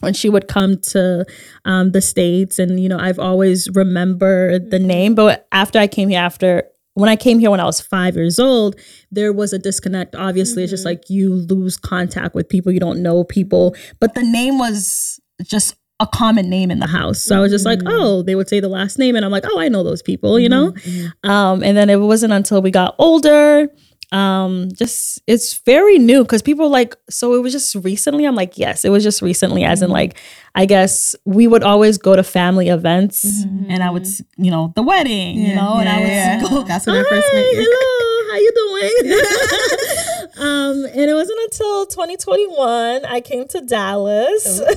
[0.00, 1.24] when she would come to
[1.64, 2.58] um, the states.
[2.58, 4.86] And you know i've always remembered the mm-hmm.
[4.86, 5.14] name.
[5.14, 8.38] But after i came here after when i came here when i was five years
[8.38, 8.74] old
[9.10, 10.62] there was a disconnect obviously.
[10.62, 12.72] It's just like you lose contact with people.
[12.72, 13.74] You don't know people.
[14.00, 16.98] But the name was just a common name in the uh-huh.
[16.98, 17.22] house.
[17.22, 17.88] So i was just like mm-hmm.
[17.90, 20.38] oh they would say the last name and i'm like oh i know those people
[20.38, 20.72] you know?
[20.72, 21.06] Mm-hmm.
[21.06, 21.30] Mm-hmm.
[21.30, 23.68] Um, and then it wasn't until we got older
[24.12, 28.56] um just it's very new because people like so it was just recently i'm like
[28.56, 30.16] yes it was just recently as in like
[30.54, 33.24] i guess we would always go to family events.
[33.68, 34.06] And i would
[34.36, 37.32] you know the wedding you know and i would yeah, go That's when I first
[37.32, 37.66] met you.
[37.66, 39.20] hello how you doing
[40.38, 44.60] um and it wasn't until 2021 i came to dallas.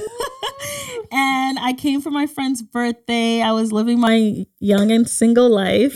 [1.12, 3.42] And i came for my friend's birthday.
[3.42, 5.96] I was living my young and single life.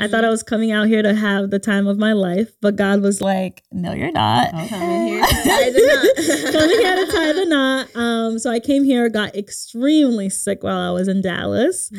[0.00, 2.76] I thought i was coming out here to have the time of my life but
[2.76, 4.50] god was like no you're not.
[4.50, 5.22] Coming here.
[5.24, 5.74] coming
[6.80, 7.96] here to tie the knot.
[7.96, 11.90] Um, so I came here, got extremely sick while I was in Dallas,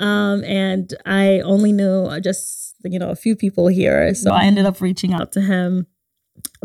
[0.00, 4.14] um, and I only knew just you know a few people here.
[4.14, 5.86] So I ended up reaching out to him,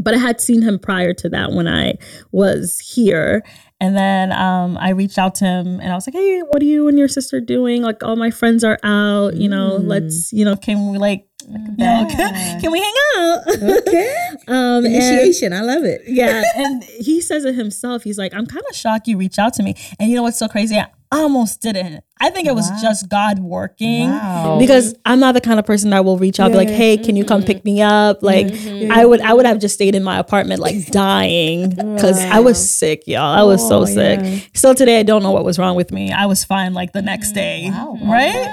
[0.02, 1.96] but I had seen him prior to that when I
[2.32, 3.44] was here.
[3.82, 6.66] And then um, I reached out to him and I was like, hey, what are
[6.66, 7.82] you and your sister doing?
[7.82, 12.08] Like, all my friends are out, you know, let's, you know, can we like, know,
[12.62, 13.42] can we hang out?
[13.48, 14.28] Okay.
[14.48, 15.54] um, and- Initiation.
[15.54, 16.02] I love it.
[16.06, 18.04] yeah, and he says it himself.
[18.04, 19.76] He's like, I'm kind of shocked you reached out to me.
[20.00, 20.78] And you know what's so crazy?
[20.78, 22.04] I almost didn't.
[22.22, 24.58] I think it was just God working Wow.
[24.58, 27.18] because I'm not the kind of person that will reach out, be like, "Hey, can
[27.18, 28.26] you come pick me up?" Mm-hmm.
[28.26, 28.92] Like, mm-hmm.
[28.92, 32.70] I would, I would have just stayed in my apartment, like dying, because I was
[32.70, 33.22] sick, y'all.
[33.22, 34.50] I was so oh, sick.
[34.54, 36.14] Still today, I don't know what was wrong with me.
[36.14, 37.36] I was fine, like the next mm.
[37.36, 37.70] day,
[38.04, 38.52] right?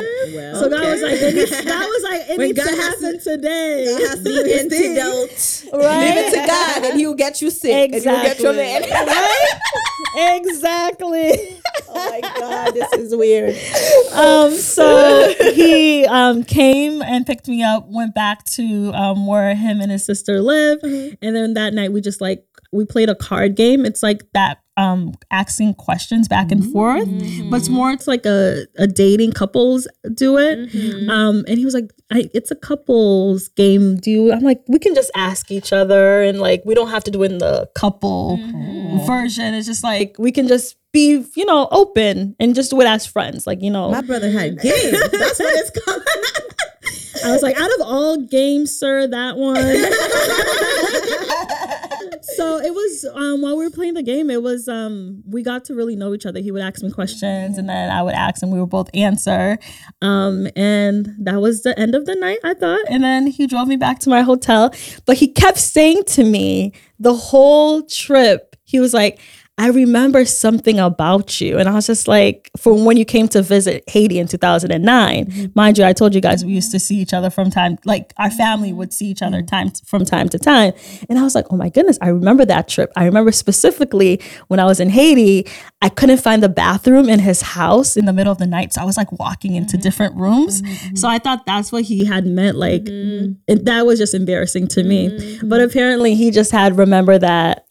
[0.54, 2.96] so that was like, it needs, God was like, it When needs God to has
[2.96, 5.82] to- happen today, the antidote.
[5.84, 6.14] right?
[6.14, 7.92] Leave it to God and he'll get you sick.
[7.92, 8.82] And he'll get your man.
[8.82, 9.48] right?
[10.38, 11.60] exactly.
[11.88, 13.51] oh my God, this is weird.
[14.12, 19.80] Um, so he um, came and picked me up, went back to um, where him
[19.80, 20.80] and his sister live.
[20.82, 23.84] And then that night we just like, we played a card game.
[23.84, 27.06] It's like that um asking questions back and forth
[27.50, 30.58] but it's more it's like a, a dating couples do it.
[31.10, 33.96] Um and he was like I, it's a couples game.
[33.96, 37.04] Do you i'm like we can just ask each other and like we don't have
[37.04, 38.38] to do it in the couple
[39.06, 39.54] version.
[39.54, 43.06] It's just like we can just be you know open and just do it as
[43.06, 43.90] friends like you know.
[43.90, 44.92] My brother had game.
[44.92, 46.02] That's what it's called.
[47.24, 49.56] I was like, out of all games, sir, that one.
[52.36, 55.64] so it was um, while we were playing the game, it was um, we got
[55.66, 56.40] to really know each other.
[56.40, 59.58] He would ask me questions, and then I would ask, and we would both answer.
[60.00, 62.84] Um, and that was the end of the night, I thought.
[62.88, 64.74] And then he drove me back to my hotel,
[65.06, 69.20] but he kept saying to me the whole trip, he was like.
[69.58, 71.58] I remember something about you.
[71.58, 75.52] And I was just like, from when you came to visit Haiti in 2009, mm-hmm.
[75.54, 76.82] mind you, I told you guys we used to mm-hmm.
[76.82, 79.46] see each other from time, like our family would see each other mm-hmm.
[79.46, 80.72] time from time to time.
[81.10, 82.90] And I was like, oh my goodness, I remember that trip.
[82.96, 85.46] I remember specifically when I was in Haiti,
[85.82, 88.72] I couldn't find the bathroom in his house in the middle of the night.
[88.72, 90.62] So I was like walking into different rooms.
[90.98, 92.56] So I thought that's what he had meant.
[92.56, 95.38] Like, that was just embarrassing to me.
[95.42, 97.66] But apparently he just had remember that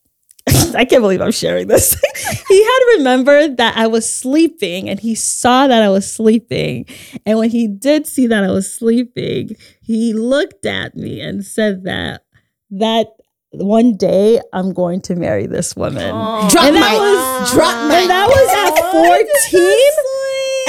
[0.76, 1.96] I can't believe I'm sharing this.
[2.48, 6.86] he had remembered that I was sleeping and he saw that I was sleeping.
[7.26, 11.84] And when he did see that I was sleeping, he looked at me and said
[11.84, 12.24] that
[12.72, 13.08] that
[13.52, 16.10] one day I'm going to marry this woman.
[16.10, 17.00] Drop And that mic.
[17.00, 19.62] was- Drop And that was at 14.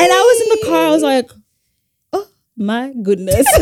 [0.00, 1.30] And I was in the car, I was like,
[2.12, 3.46] oh my goodness.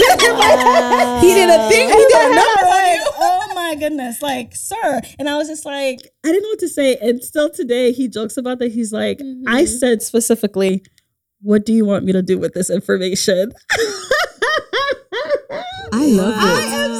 [1.21, 1.89] He did a thing.
[1.89, 3.05] He did a number on you.
[3.21, 5.01] oh my my goodness, like, sir.
[5.19, 6.97] And I was just like, I didn't know what to say.
[6.97, 8.73] And still today, he jokes about that.
[8.73, 9.67] He's like, I mm-hmm.
[9.67, 10.83] said specifically,
[11.41, 13.53] what do you want me to do with this information?
[15.93, 16.73] I love I it.
[16.73, 17.00] am so sweet.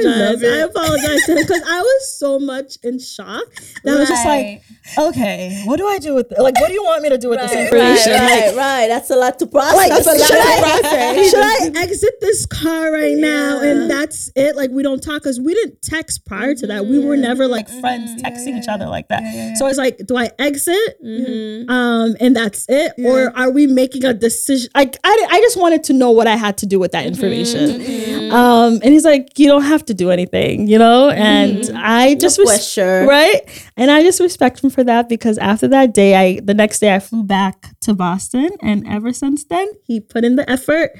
[0.00, 0.42] apologize.
[0.42, 3.44] I, apologize to him because I was so much in shock
[3.84, 4.62] that I was just like,
[4.98, 6.38] okay, what do I do with this?
[6.38, 8.12] Like, what do you want me to do with this information?
[8.12, 8.88] right, Like, right.
[8.88, 9.76] That's a lot to process.
[9.76, 11.30] like, That's a lot should, to I, process.
[11.30, 14.56] should I exit this car right now and that's it?
[14.56, 16.86] Like, we don't talk because we didn't text prior to that.
[16.86, 17.22] We were mm-hmm.
[17.22, 17.80] never like mm-hmm.
[17.80, 19.56] friends texting each other like that.
[19.56, 21.02] So it's like, do I exit?
[21.02, 21.70] Mm-hmm.
[21.70, 24.70] Um, and that's it, or are we making a decision?
[24.74, 28.32] Like, I, I just wanted to know what I had to do with that information.
[28.32, 31.10] Um, and he's like, you don't have to do anything, you know.
[31.10, 31.76] And mm-hmm.
[31.78, 33.06] I just res- pressure.
[33.06, 33.40] right?
[33.76, 36.94] And I just respect him for that because after that day, I the next day
[36.94, 40.92] I flew back to Boston, and ever since then, he put in the effort,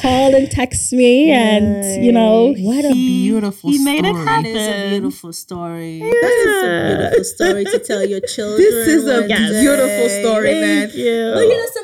[0.00, 4.24] called and texted me, and you know, What a beautiful he made it story.
[4.26, 4.46] happen.
[4.46, 5.98] It is a beautiful story.
[5.98, 6.96] Yeah.
[7.10, 8.58] Beautiful story to tell your children.
[8.58, 9.60] This is a one day.
[9.60, 10.88] beautiful story, man.
[10.88, 11.32] Thank you.
[11.34, 11.74] But you know something?
[11.74, 11.83] Isn't that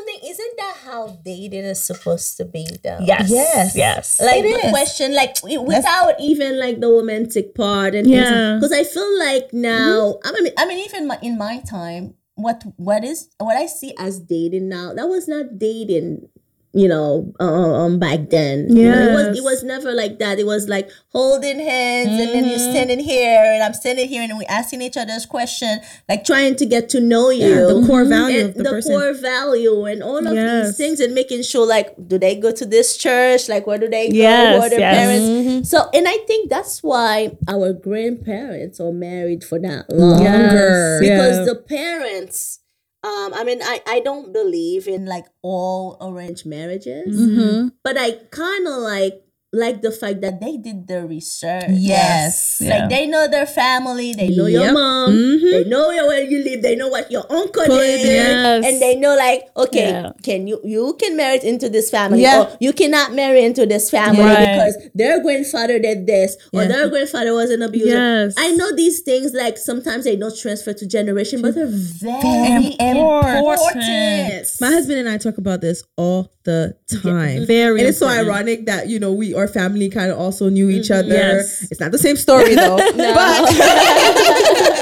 [0.91, 3.05] how dating is supposed to be, done.
[3.07, 3.77] yes, Yes.
[3.77, 4.21] yes.
[4.21, 4.71] Like It the is.
[4.73, 8.57] question, like w- without even like the romantic part, and Yeah.
[8.59, 10.27] because I feel like now, mm-hmm.
[10.27, 13.95] I mean, I mean, even my, in my time, what what is what I see
[13.99, 16.29] as dating now, that was not dating.
[16.73, 17.45] You know, uh,
[17.83, 20.39] um, back then, You know, it was it was never like that.
[20.39, 24.39] It was like holding hands, and then you're standing here, and I'm standing here, and
[24.39, 28.39] we're asking each other's question, like trying to get to know you, the core value
[28.39, 30.69] and of the the core value, and all of Yes.
[30.69, 33.49] these things, and making sure, like, do they go to this church?
[33.49, 34.15] Like, where do they go?
[34.15, 34.97] Yes, Who are their yes.
[34.97, 35.71] parents?
[35.71, 40.23] So, and I think that's why our grandparents are married for that long.
[40.23, 40.99] Longer.
[41.01, 41.45] Because Yeah.
[41.47, 42.60] the parents,
[43.03, 47.69] um, I mean, I, I don't believe in like all arranged marriages, Mm-hmm.
[47.83, 51.65] but I kind of like like the fact that they did the research.
[51.71, 52.59] Yes.
[52.61, 52.81] Yeah.
[52.83, 54.75] Like they know their family, they know your Yep.
[54.75, 55.51] mom, Mhm.
[55.51, 58.65] they know where you live, they know what your uncle did, Yes.
[58.65, 60.11] and they know like, okay, Yeah.
[60.23, 62.43] can you you can marry into this family, Yeah.
[62.43, 64.55] or you cannot marry into this family Right.
[64.55, 67.89] because their grandfather did this, or their grandfather was an abuser.
[67.91, 68.35] Yes.
[68.37, 73.37] I know these things like sometimes they don't transfer to generation, but they're very important.
[73.37, 74.47] important.
[74.61, 77.47] My husband and I talk about this all the time.
[77.47, 80.71] Very and it's so ironic that you know we our family kind of also knew
[80.71, 81.07] each mm-hmm.
[81.07, 81.15] other.
[81.15, 81.67] Yes.
[81.71, 82.97] It's not the same story though, but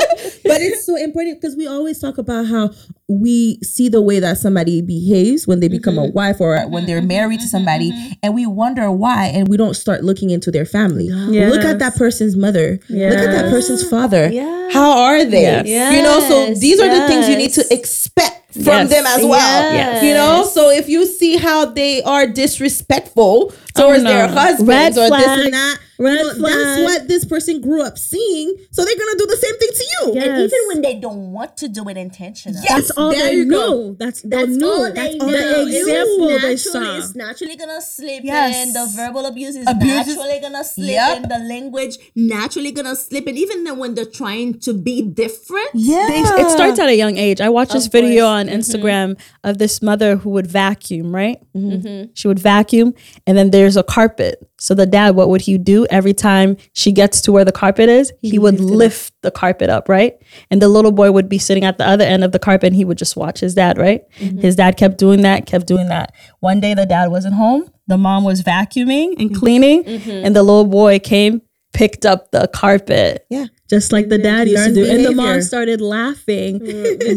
[0.58, 2.70] but it's so important because we always talk about how
[3.08, 6.12] we see the way that somebody behaves when they become a mm-hmm.
[6.12, 7.08] wife or when they're mm-hmm.
[7.08, 7.50] married to mm-hmm.
[7.50, 7.92] somebody,
[8.22, 11.08] and we wonder why, and we don't start looking into their family.
[11.10, 12.80] Look at that person's mother.
[12.88, 14.28] Look at that person's father.
[14.28, 14.70] Yeah.
[14.70, 15.42] How are they?
[15.42, 15.94] Yes.
[15.94, 18.90] You know, so these are the things you need to expect from Yes.
[18.90, 19.72] them as well.
[19.72, 20.02] Yes.
[20.02, 24.10] You know, so if you see how they are disrespectful towards oh, no.
[24.10, 25.38] their husbands Red or this flag.
[25.44, 26.54] and that, Red you flag.
[26.54, 28.54] that's what this person grew up seeing.
[28.70, 30.14] So they're gonna do the same thing to you.
[30.14, 30.26] Yes.
[30.26, 32.60] And even when they don't want to do it intentionally.
[32.68, 33.94] That's all there they you go.
[33.98, 34.66] That's, That's they knew.
[34.66, 35.26] all they That's know.
[35.30, 36.96] the It's example they naturally- saw.
[36.98, 38.66] It's naturally gonna slip Yes.
[38.68, 38.72] in.
[38.72, 41.16] The verbal abuse is Abuse is- naturally gonna slip Yep.
[41.16, 41.28] in.
[41.28, 43.36] The language naturally gonna slip in.
[43.36, 45.70] Even then when they're trying to be different.
[45.74, 46.06] Yeah.
[46.08, 47.40] They- it starts at a young age.
[47.40, 48.28] I watched this video course.
[48.40, 48.56] on mm-hmm.
[48.58, 51.38] Instagram of this mother who would vacuum, right?
[51.56, 52.10] Mm-hmm.
[52.14, 52.94] She would vacuum,
[53.26, 54.47] and then there's a carpet.
[54.60, 57.88] So the dad, what would he do every time she gets to where the carpet
[57.88, 58.12] is?
[58.20, 60.14] He, would lift the carpet up, right?
[60.50, 62.76] And the little boy would be sitting at the other end of the carpet, and
[62.76, 64.02] he would just watch his dad, right?
[64.12, 66.12] His dad kept doing that, kept doing that.
[66.40, 67.70] One day the dad wasn't home.
[67.86, 71.42] The mom was vacuuming and cleaning, and the little boy came,
[71.72, 73.26] picked up the carpet.
[73.30, 73.46] Yeah.
[73.68, 74.90] Just like the dad used to Learned do.
[74.90, 76.58] And the mom started laughing.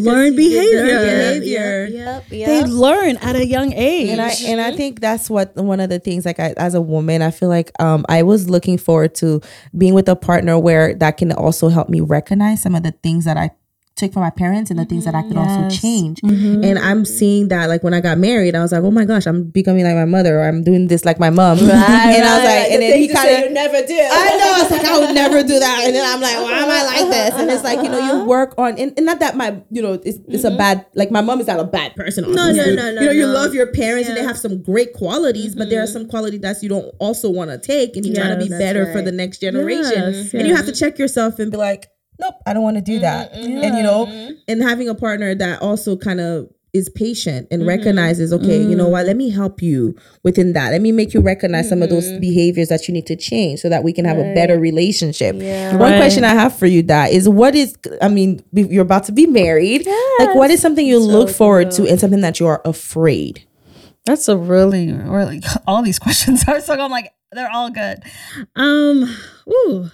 [0.04, 0.84] Learn behavior.
[0.84, 1.88] behavior.
[1.90, 2.30] Yep.
[2.30, 2.68] They Yep.
[2.68, 4.10] learn at a young age.
[4.10, 6.82] And I and I think that's what one of the things like I, as a
[6.82, 9.40] woman I feel like um I was looking forward to
[9.78, 13.24] being with a partner where that can also help me recognize some of the things
[13.26, 13.52] that I
[14.02, 16.20] took from my parents and the things that I could also change.
[16.24, 19.26] And I'm seeing that like when I got married, I was like, oh my gosh,
[19.28, 21.58] I'm becoming like my mother, or I'm doing this like my mom.
[21.62, 23.94] and I was like, and then he kind of never do.
[23.94, 24.52] I know.
[24.62, 27.10] It's like I would never do that, and then I'm like, why am I like
[27.12, 27.34] this?
[27.40, 29.94] And it's like you know, you work on, and, and not that my, you know,
[29.94, 30.86] it's, it's a bad.
[30.96, 32.24] Like my mom is not a bad person.
[32.32, 33.34] no, no, no, no, You know, you no.
[33.34, 36.62] love your parents, and they have some great qualities, but there are some qualities that
[36.64, 39.12] you don't also want to take, and you try to be Yes, better for the
[39.12, 41.88] next generation, Yes, and you have to check yourself and be like,
[42.20, 43.64] nope, I don't want to do that, mm-hmm, mm-hmm.
[43.64, 47.68] and you know, and having a partner that also kind of is patient and mm-hmm,
[47.68, 49.94] recognizes okay you know what let me help you
[50.24, 50.72] within that.
[50.72, 53.68] Let me make you recognize some of those behaviors that you need to change so
[53.68, 55.36] that we can have a better relationship.
[55.36, 55.98] One Right.
[55.98, 59.28] question i have for you that is what is i mean you're about to be
[59.28, 59.86] married.
[60.20, 63.46] Like what is something you look forward to and something that you are afraid?
[64.06, 68.04] That's a really, really, all these questions are so I'm like, they're all good.
[68.56, 69.14] Um,
[69.48, 69.92] ooh,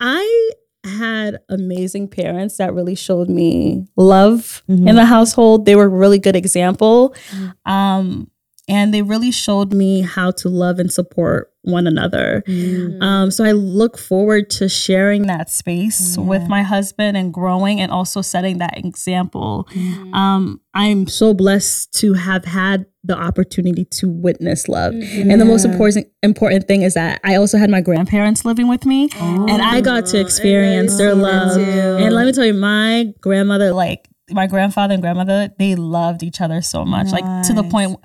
[0.00, 0.50] I
[0.84, 5.64] had amazing parents that really showed me love in the household.
[5.64, 7.14] They were a really good example.
[7.64, 8.30] Um,
[8.68, 12.42] and they really showed me how to love and support one another.
[13.00, 17.90] Um, so I look forward to sharing that space with my husband and growing and
[17.90, 19.66] also setting that example.
[20.12, 24.94] Um, I'm so blessed to have had the opportunity to witness love.
[24.94, 28.84] And the most important important thing is that I also had my grandparents living with
[28.86, 31.56] me and I got to experience their love.
[31.58, 36.40] And let me tell you, my grandmother, like my grandfather and grandmother, they loved each
[36.40, 37.08] other so much.
[37.12, 37.98] Like to the point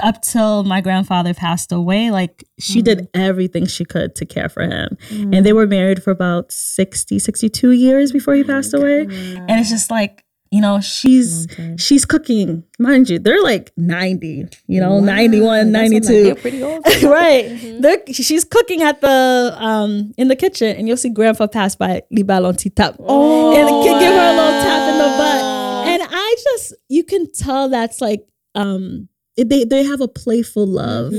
[0.00, 4.62] up till my grandfather passed away, like she did everything she could to care for
[4.62, 4.96] him.
[5.10, 9.02] And they were married for about 60, 62 years before he passed away.
[9.02, 11.46] And it's just like, you know, she's
[11.76, 12.64] she's cooking.
[12.78, 16.34] Mind you, they're like 90, you know, 91, 92.
[16.36, 16.84] pretty old.
[17.02, 17.76] right.
[17.80, 22.02] They're, she's cooking at the um in the kitchen and you'll see grandpa pass by
[22.14, 22.96] Libal on tap.
[23.00, 25.88] Oh and give her a little tap in the butt.
[25.88, 29.08] And I just you can tell that's like um
[29.44, 31.12] they they have a playful love.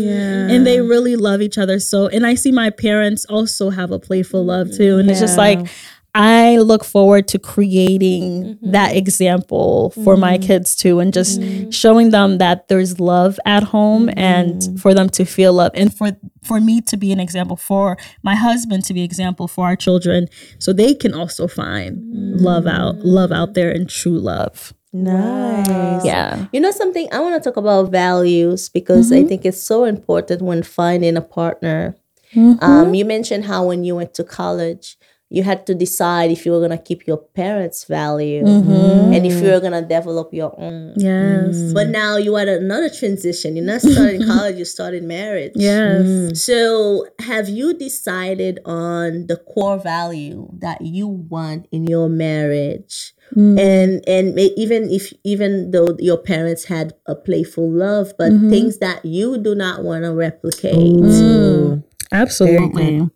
[0.49, 1.79] And they really love each other.
[1.79, 4.97] So and i see my parents also have a playful love too.
[4.97, 5.67] And it's just like
[6.15, 8.71] i look forward to creating mm-hmm.
[8.71, 10.47] that example for my mm-hmm.
[10.47, 11.69] kids too and just mm-hmm.
[11.69, 15.71] showing them that there's love at home and for them to feel love.
[15.75, 16.11] And for
[16.43, 20.27] for me to be an example for my husband to be example for our children
[20.57, 22.01] so they can also find
[22.41, 26.03] love out love out there and true love Nice.
[26.03, 27.07] yeah You know something?
[27.11, 29.27] I want to talk about values because I mm-hmm.
[29.27, 31.95] think it's so important when finding a partner.
[32.33, 32.63] Mm-hmm.
[32.63, 34.97] Um, you mentioned how when you went to college,
[35.29, 39.13] you had to decide if you were gonna keep your parents' value mm-hmm.
[39.13, 40.93] and if you were gonna develop your own.
[40.97, 43.55] yes But now you had another transition.
[43.55, 45.53] You're not starting college; you started marriage.
[45.55, 46.37] yes mm.
[46.37, 53.13] So, have you decided on the core value that you want in your marriage?
[53.35, 53.59] Mm.
[53.59, 58.49] And and even if even though your parents had a playful love, but mm-hmm.
[58.49, 60.75] things that you do not want to replicate.
[60.75, 61.83] Mm.
[62.11, 63.09] Absolutely.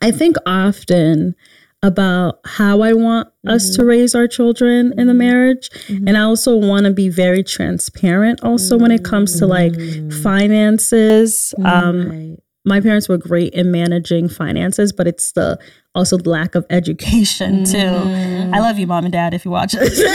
[0.00, 1.36] I think often
[1.84, 3.88] about how I want us to mm-hmm.
[3.88, 5.18] raise our children in the mm-hmm.
[5.18, 5.70] marriage.
[5.88, 10.22] And I also want to be very transparent also when it comes to like mm.
[10.22, 11.54] finances.
[11.64, 15.58] Um, my parents were great in managing finances, but it's the
[15.94, 17.78] also the lack of education too.
[17.78, 19.98] I love you, mom and dad, if you watch this.
[20.00, 20.06] but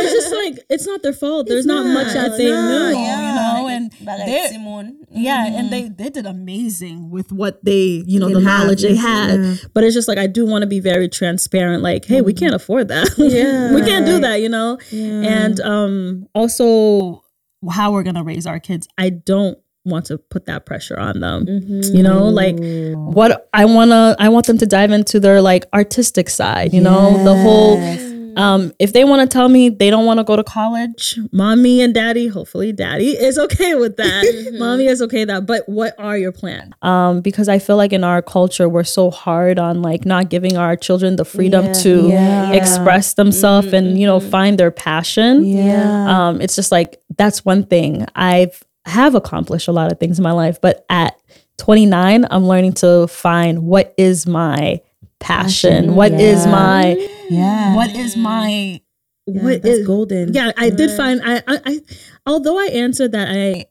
[0.00, 1.46] it's just like it's not their fault.
[1.48, 3.92] There's not, much that they knew, you know, and
[4.26, 4.48] they're-
[5.10, 9.60] yeah, and they they did amazing with what they, you know, the knowledge they had.
[9.74, 11.82] But it's just like I do want to be very transparent.
[11.82, 13.08] Like, hey, we can't afford that.
[13.18, 14.40] Yeah, we can't do that.
[14.40, 17.22] You know, and um, also
[17.70, 18.88] how we're gonna raise our kids.
[18.98, 21.46] I don't want to put that pressure on them.
[21.48, 22.56] You know, like
[22.94, 26.72] what I wanna, I want them to dive into their like artistic side.
[26.72, 27.80] You know, the whole.
[28.36, 31.80] Um, if they want to tell me they don't want to go to college, mommy
[31.80, 34.54] and daddy, hopefully daddy is okay with that.
[34.58, 35.46] mommy is okay with that.
[35.46, 36.74] But what are your plans?
[36.82, 40.58] Um, because I feel like in our culture we're so hard on like not giving
[40.58, 42.10] our children the freedom to
[42.52, 45.44] express themselves and you know find their passion.
[45.44, 46.28] Yeah.
[46.28, 50.22] Um, it's just like that's one thing I've have accomplished a lot of things in
[50.22, 51.16] my life, but at
[51.58, 54.80] 29, I'm learning to find what is my
[55.20, 56.94] passion, What is my
[57.30, 57.74] Yeah.
[57.74, 58.80] what is my
[59.24, 60.32] what that's is- golden.
[60.34, 61.80] Yeah, I did find I, I I
[62.26, 63.66] although I answered that I,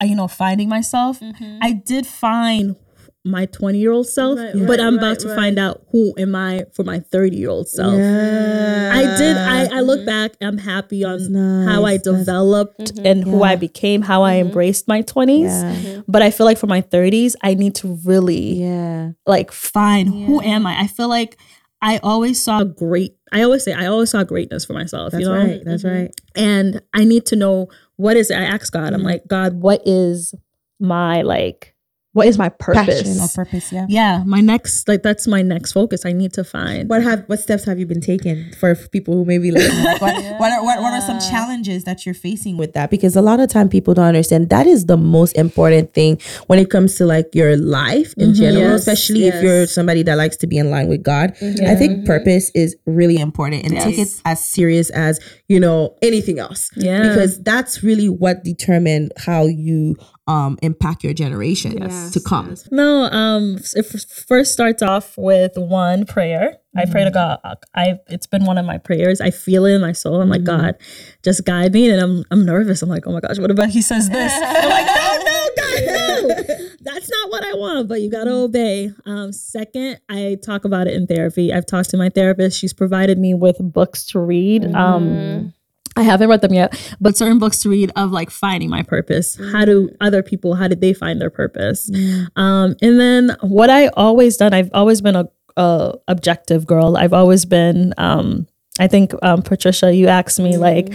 [0.00, 1.58] I you know finding myself, mm-hmm.
[1.62, 2.76] I did find
[3.24, 6.84] my 20 year old self, but I'm about to find out who am I for
[6.84, 7.92] my 30 year old self.
[7.92, 9.36] I did.
[9.36, 10.06] I, I look mm-hmm.
[10.06, 10.32] back.
[10.40, 11.34] I'm happy on
[11.66, 13.06] how I developed mm-hmm.
[13.06, 14.48] and who I became, how I mm-hmm.
[14.48, 16.04] embraced my 20s.
[16.08, 19.10] But I feel like for my 30s, I need to really Yeah.
[19.26, 20.80] like find who am I.
[20.80, 21.36] I feel like
[21.82, 23.16] I always saw great.
[23.32, 25.12] I always say I always saw greatness for myself.
[25.12, 25.62] That's you know, right.
[25.64, 26.10] That's right.
[26.34, 28.30] and I need to know what is.
[28.30, 28.36] it.
[28.36, 28.92] I ask God.
[28.92, 30.34] I'm like, God, what is
[30.78, 31.69] my like?
[32.12, 33.02] What is my purpose?
[33.02, 33.86] Passion or purpose, yeah.
[33.88, 36.06] Yeah, my next like that's my next focus.
[36.06, 36.88] I need to find.
[36.88, 40.40] What have what steps have you been taking for people who maybe like Like, what,
[40.40, 43.22] what, are, what, what are some challenges that you're facing with with that because a
[43.22, 46.96] lot of time people don't understand that is the most important thing when it comes
[46.96, 48.40] to like your life in mm-hmm.
[48.40, 51.66] general Yes, especially if you're somebody that likes to be in line with god mm-hmm.
[51.66, 56.38] i think purpose is really important and take it as serious as you know anything
[56.38, 57.08] else Yeah.
[57.08, 59.96] because that's really what determined how you
[60.30, 61.72] um impact your generation
[62.12, 63.82] to come No, um, it
[64.28, 66.58] first starts off with one prayer.
[66.76, 67.38] I pray to God.
[67.74, 69.20] I it's been one of my prayers.
[69.20, 70.20] I feel it in my soul.
[70.22, 70.76] I'm like, God,
[71.24, 71.90] just guide me.
[71.90, 72.82] And I'm I'm nervous.
[72.82, 74.32] I'm like, oh my gosh, what about he says this?
[74.32, 76.28] I'm like, no, no, God, no.
[76.28, 76.70] That's
[77.00, 78.92] that's not what I want, but you gotta obey.
[79.06, 81.52] Um, second, I talk about it in therapy.
[81.52, 82.58] I've talked to my therapist.
[82.58, 84.64] She's provided me with books to read.
[84.74, 85.52] Um,
[86.00, 89.38] I haven't read them yet, but certain books to read of like finding my purpose.
[89.52, 90.54] How do other people?
[90.54, 91.90] How did they find their purpose?
[92.36, 95.28] Um, and then what I always done, I've always been a,
[95.58, 96.96] a objective girl.
[96.96, 97.92] I've always been.
[97.98, 98.46] Um,
[98.78, 100.94] I think um, Patricia, you asked me like,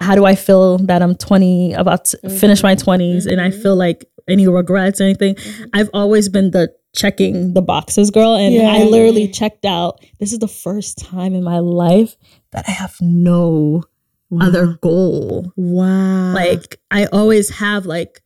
[0.00, 3.76] how do I feel that I'm 20, about to finish my 20s, and I feel
[3.76, 5.36] like any regrets or anything?
[5.72, 10.00] I've always been the checking the boxes girl, and I literally checked out.
[10.18, 12.16] This is the first time in my life
[12.50, 13.84] that I have no
[14.40, 15.52] other goal.
[15.56, 16.34] Wow.
[16.34, 18.20] Like I always have like,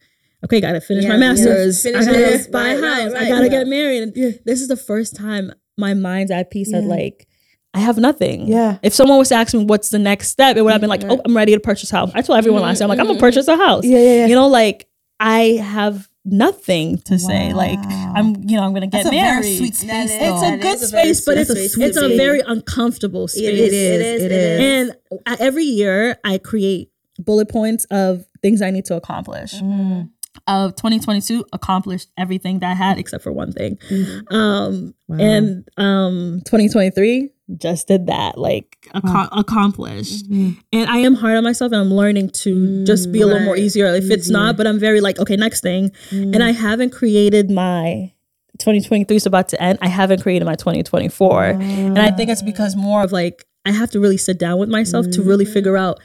[0.45, 1.19] okay, gotta finish my Yeah, yeah.
[1.19, 1.83] master's.
[1.83, 2.47] Finish I gotta this.
[2.49, 3.15] buy a Right, right, house.
[3.15, 3.51] I gotta right.
[3.51, 4.03] get married.
[4.03, 7.27] And this is the first time my mind's at peace that like
[7.75, 8.49] I have nothing.
[8.49, 8.79] Yeah.
[8.83, 11.05] If someone was to ask me what's the next step, it would have been like,
[11.05, 12.11] oh, I'm ready to purchase a house.
[12.15, 13.27] I told everyone last mm-hmm, year, I'm like, I'm gonna mm-hmm.
[13.27, 13.85] purchase a house.
[13.85, 14.27] Yeah, yeah, yeah.
[14.27, 14.89] You know, like
[15.21, 17.53] I have nothing to say.
[17.53, 19.43] Like I'm, you know, I'm gonna get That's a married.
[19.45, 20.11] very sweet space.
[20.11, 22.17] is- It's a That good is a space, but sweet it's a, space it's a
[22.17, 23.43] very uncomfortable space.
[23.43, 23.73] It is.
[23.73, 24.23] It is.
[24.25, 24.61] It is.
[24.61, 24.97] And
[25.27, 29.55] I- every year I create bullet points of things I need to accomplish.
[29.55, 30.11] Mm.
[30.47, 33.77] Of 2022, accomplished everything that I had except for one thing.
[33.89, 34.35] Mm-hmm.
[34.37, 40.31] Um, and um, 2023 just did that, like acco- accomplished.
[40.31, 40.59] Mm-hmm.
[40.73, 43.43] And I am hard on myself, and I'm learning to mm, just be a little
[43.43, 43.87] more easier.
[43.95, 44.57] If it's not, mm-hmm.
[44.57, 45.91] but I'm very like, okay, next thing.
[46.11, 46.35] Mm.
[46.35, 48.13] And I haven't created my
[48.59, 49.79] 2023 is about to end.
[49.81, 51.45] I haven't created my 2024.
[51.45, 54.69] And I think it's because more of like, I have to really sit down with
[54.69, 55.53] myself to really mm.
[55.53, 56.01] figure out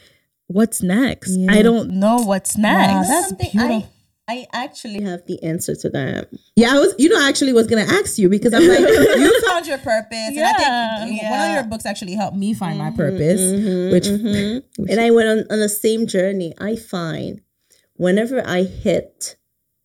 [0.48, 1.38] what's next.
[1.50, 3.08] I don't know what's next.
[3.08, 3.78] that's Something beautiful.
[3.78, 4.01] I,
[4.32, 6.30] I actually have the answer to that.
[6.56, 6.96] yeah, I was.
[6.98, 8.80] You know, I actually was gonna ask you because I'm like,
[9.24, 10.32] you found your purpose.
[10.38, 13.42] And I Yeah, think one of your books actually helped me find my mm-hmm, purpose,
[13.42, 13.92] mm-hmm, mm-hmm.
[13.94, 16.54] which And I went on, on the same journey.
[16.60, 17.42] I find
[17.96, 19.38] whenever I hit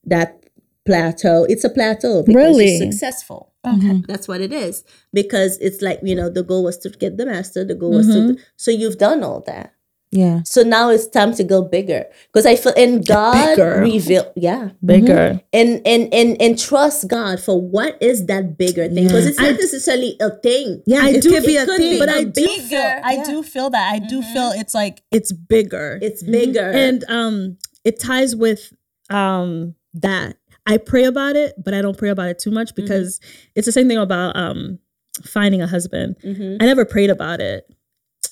[0.04, 0.44] that
[0.86, 2.76] plateau, it's a plateau because Really?
[2.76, 3.52] you're successful.
[3.66, 4.02] Okay.
[4.06, 4.84] That's what it is.
[5.12, 8.06] Because it's like, you know, the goal was to get the master, the goal was
[8.06, 9.72] to so you've done all that.
[10.16, 12.04] Yeah, So now it's time to go bigger.
[12.32, 13.80] Because I feel and God Bigger.
[13.80, 14.70] reveal yeah.
[14.84, 15.40] bigger.
[15.52, 19.04] And and and and trust God for what is that bigger thing.
[19.06, 20.82] Because it's not necessarily a thing.
[20.86, 21.00] yeah.
[21.02, 23.00] I it do- could be a could thing, be But a I do bigger- feel,
[23.04, 23.92] I do feel that.
[23.94, 25.98] I do feel it's like it's bigger.
[26.00, 26.70] It's bigger.
[26.70, 28.72] and um it ties with
[29.10, 30.36] um that
[30.66, 33.20] i pray about it but i don't pray about it too much because
[33.54, 34.78] it's the same thing about um
[35.24, 36.16] finding a husband
[36.60, 37.64] i never prayed about it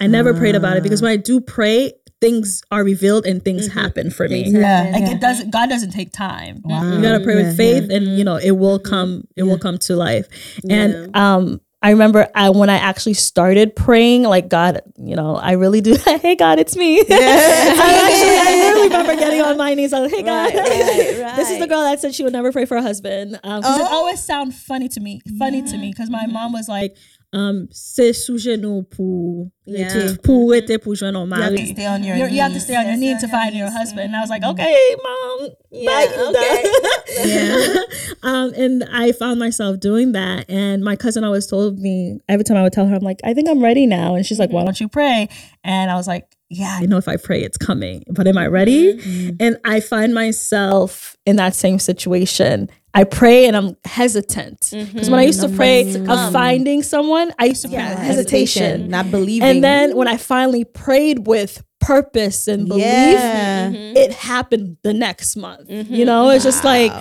[0.00, 1.04] i never prayed about it because mm.
[1.04, 3.78] when i do pray things are revealed and things mm-hmm.
[3.78, 4.44] happen for me.
[4.44, 4.92] Things happen.
[4.92, 6.62] like it doesn't god doesn't take time.
[6.64, 6.94] Wow.
[6.94, 8.16] you gotta pray Yeah, with faith and mm-hmm.
[8.16, 8.88] you know it will mm-hmm.
[8.88, 10.26] come it will come to life.
[10.68, 15.52] And um I remember I, when I actually started praying, like God, you know, I
[15.52, 15.96] really do.
[16.06, 17.00] hey God, it's me.
[17.00, 19.92] I actually, I really remember getting on my knees.
[19.92, 22.52] I was like, hey God, right, this is the girl that said she would never
[22.52, 23.38] pray for a husband.
[23.44, 23.96] Um, 'cause it oh.
[23.96, 26.96] always sound funny to me, funny to me, because my mom was like,
[27.34, 29.88] um, c'est sous genou pour Yeah.
[30.22, 32.36] pour être pour joindre un You have to stay on your You're- knees.
[32.36, 34.12] You have to stay on your knees to find your husband.
[34.12, 35.48] And I was like, okay, mom.
[35.70, 36.64] Yeah, bye,
[37.24, 37.74] yeah.
[38.22, 40.44] um, and I found myself doing that.
[40.50, 43.32] And my cousin always told me every time I would tell her, I'm like, I
[43.34, 44.14] think I'm ready now.
[44.14, 45.28] And she's like, why don't you pray?
[45.64, 48.04] And I was like, yeah, I know if I pray, it's coming.
[48.10, 49.34] But am I ready?
[49.40, 52.68] And I find myself in that same situation.
[52.94, 54.60] I pray and I'm hesitant.
[54.60, 54.92] Mm-hmm.
[54.92, 57.98] Because when I used to pray of um, finding someone, I used to pray with
[57.98, 58.88] hesitation.
[58.88, 63.70] not believing, And then when I finally prayed with purpose and belief, Yeah.
[63.72, 65.68] it happened the next month.
[65.68, 66.04] You mm-hmm.
[66.04, 66.92] know, it's just like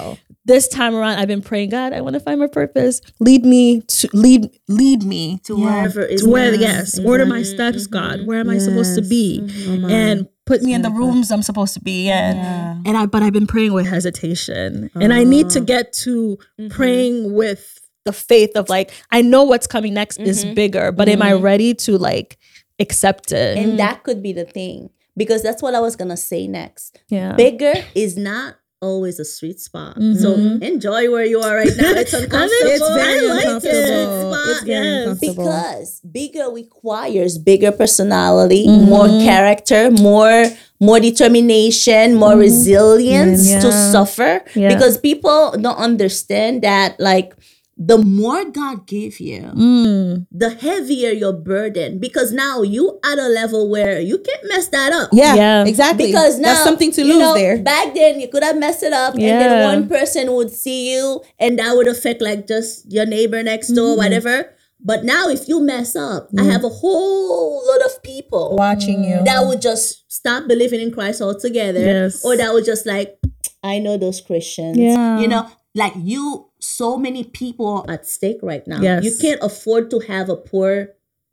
[0.45, 2.99] this time around I've been praying, God, I want to find my purpose.
[3.19, 6.61] Lead me to lead lead me to wherever is to where best.
[6.61, 8.25] yes, order my steps, God.
[8.25, 9.41] Where am I supposed to be?
[9.67, 12.37] Oh and put me in the rooms I'm supposed to be in.
[12.37, 14.89] And I but I've been praying with hesitation.
[14.95, 15.63] And I need to oh.
[15.63, 16.67] get to mm-hmm.
[16.69, 20.55] praying with the faith of like, I know what's coming next is mm-hmm.
[20.55, 21.43] bigger, but am I mm-hmm.
[21.43, 22.37] ready to like
[22.79, 23.57] accept it?
[23.57, 24.89] And that could be the thing.
[25.15, 26.99] Because that's what I was gonna say next.
[27.07, 27.33] yeah.
[27.33, 29.95] Bigger is not always a sweet spot.
[29.95, 30.61] So mm-hmm.
[30.61, 31.95] enjoy where you are right now.
[31.95, 32.75] It's uncomfortable.
[32.75, 34.33] It's very I like uncomfortable.
[34.33, 34.49] it.
[34.51, 35.07] It's very Yes.
[35.07, 35.43] uncomfortable.
[35.45, 39.25] because bigger requires bigger personality, more mm-hmm.
[39.25, 40.45] character, more
[40.83, 42.51] more determination, more mm-hmm.
[42.51, 44.43] resilience to suffer.
[44.53, 44.67] Yeah.
[44.67, 47.33] Because people don't understand that like
[47.75, 50.27] the more God gave you, Mm.
[50.31, 51.97] the heavier your burden.
[51.99, 55.09] Because now you at a level where you can't mess that up.
[55.11, 55.65] yeah, Yeah.
[55.65, 56.05] exactly.
[56.07, 57.57] Because now that's something to you lose know, there.
[57.57, 61.21] Back then, you could have messed it up, and then one person would see you,
[61.39, 63.97] and that would affect like just your neighbor next door, Mm-hmm.
[64.03, 64.53] whatever.
[64.85, 69.21] But now, if you mess up, I have a whole lot of people watching you.
[69.23, 72.23] that would just stop believing in Christ altogether, Yes.
[72.23, 73.17] or that would just like,
[73.63, 75.19] I know those Christians, Yeah.
[75.19, 75.47] you know.
[75.75, 78.79] like you so many people at stake right now.
[78.81, 79.03] Yes.
[79.03, 80.89] You can't afford to have a poor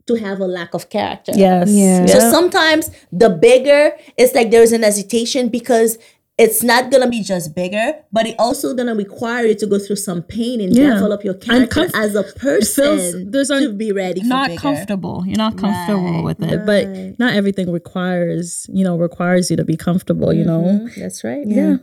[0.06, 1.32] to have a lack of character.
[1.36, 1.70] Yes.
[1.70, 2.06] Yeah.
[2.06, 5.98] So sometimes the bigger, it's like there's an hesitation because
[6.36, 9.96] it's not gonna be just bigger, but it also gonna require you to go through
[9.96, 10.94] some pain and Yeah.
[10.94, 14.22] develop your character comf- as a person there's to be ready.
[14.22, 14.60] for not bigger.
[14.60, 15.22] comfortable.
[15.26, 16.66] You're not comfortable Right, with it, right.
[16.66, 20.32] but not everything requires you know requires you to be comfortable.
[20.32, 21.46] You know, Mhm, That's right.
[21.46, 21.56] Yeah.
[21.56, 21.76] Yeah.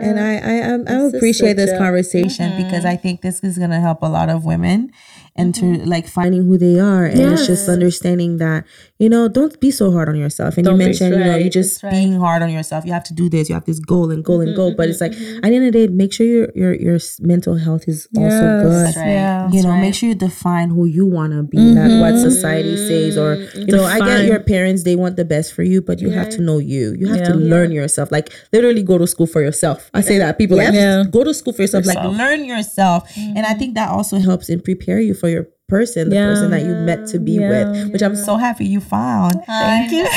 [0.00, 4.02] And I I I, I appreciate this conversation because I think this is gonna help
[4.02, 4.92] a lot of women
[5.34, 5.88] into mm-hmm.
[5.88, 8.66] like finding who they are and it's just understanding that
[8.98, 10.58] you know don't be so hard on yourself.
[10.58, 10.84] And Don't you be.
[10.84, 11.90] mentioned you know you right, just that's right.
[11.90, 12.84] being hard on yourself.
[12.84, 14.74] You have to do this you have this goal and goal and mm-hmm, goal.
[14.76, 15.38] But it's like mm-hmm.
[15.38, 18.28] at the end of the day make sure your your your mental health is also
[18.28, 18.86] good.
[18.86, 19.06] That's right.
[19.06, 19.50] Yeah.
[19.50, 21.58] you know make sure you define who you want to be.
[21.58, 25.54] Not what society says or you know i get your parents they want the best
[25.54, 26.94] for you but you have to know you.
[26.98, 27.50] You have to Yeah.
[27.54, 28.12] learn yourself.
[28.12, 29.90] Like literally go to school for yourself.
[29.94, 31.04] I say that people like Yeah.
[31.10, 32.16] go to school for yourself, like Yourself.
[32.18, 33.10] learn yourself.
[33.16, 36.26] And i think that also helps in prepare you for your person the Yeah.
[36.34, 37.48] person that you met to be Yeah.
[37.52, 40.04] with which i'm so happy you found Thank you,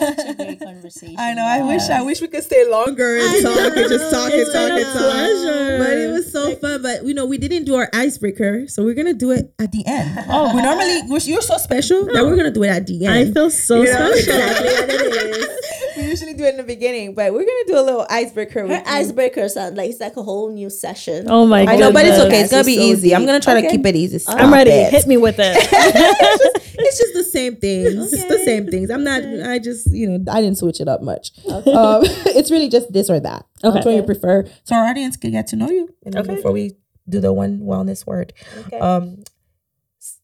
[0.00, 1.16] Such a great conversation.
[1.18, 1.44] I know.
[1.44, 1.82] I wish.
[1.90, 4.80] I wish we could stay longer and talk and just talk and talk been and
[4.80, 5.12] a talk.
[5.12, 5.78] pleasure.
[5.78, 6.80] But it was so fun.
[6.80, 9.84] But you know, we didn't do our icebreaker, so we're gonna do it at the
[9.86, 10.08] end.
[10.30, 13.14] Oh, we normally we're, you're so special that we're gonna do it at the end.
[13.14, 14.12] I feel so You know?
[14.14, 15.56] special.
[16.00, 16.20] Exactly what it is.
[16.20, 18.60] We usually do it in the beginning, but we're gonna do a little icebreaker.
[18.60, 18.92] Her With you.
[18.92, 21.26] icebreaker sound like it's like a whole new session.
[21.28, 21.74] Oh my god!
[21.74, 22.40] I know, but it's okay.
[22.40, 23.14] It's gonna be so easy.
[23.14, 24.22] I'm gonna try to keep it easy.
[24.28, 24.70] I'm ready.
[24.70, 24.92] it.
[24.92, 25.56] Hit me with it.
[26.80, 28.12] it's just the same things.
[28.12, 28.90] It's the same things.
[28.90, 29.22] I'm not.
[29.22, 31.32] I just you know I didn't switch it up much.
[31.48, 31.62] Um,
[32.34, 33.46] it's really just this or that.
[33.62, 33.76] Okay.
[33.76, 34.44] Which one you prefer?
[34.64, 35.94] So our audience can get to know you.
[36.04, 36.76] And then before we
[37.08, 38.32] do the one wellness word.
[38.80, 39.24] Um.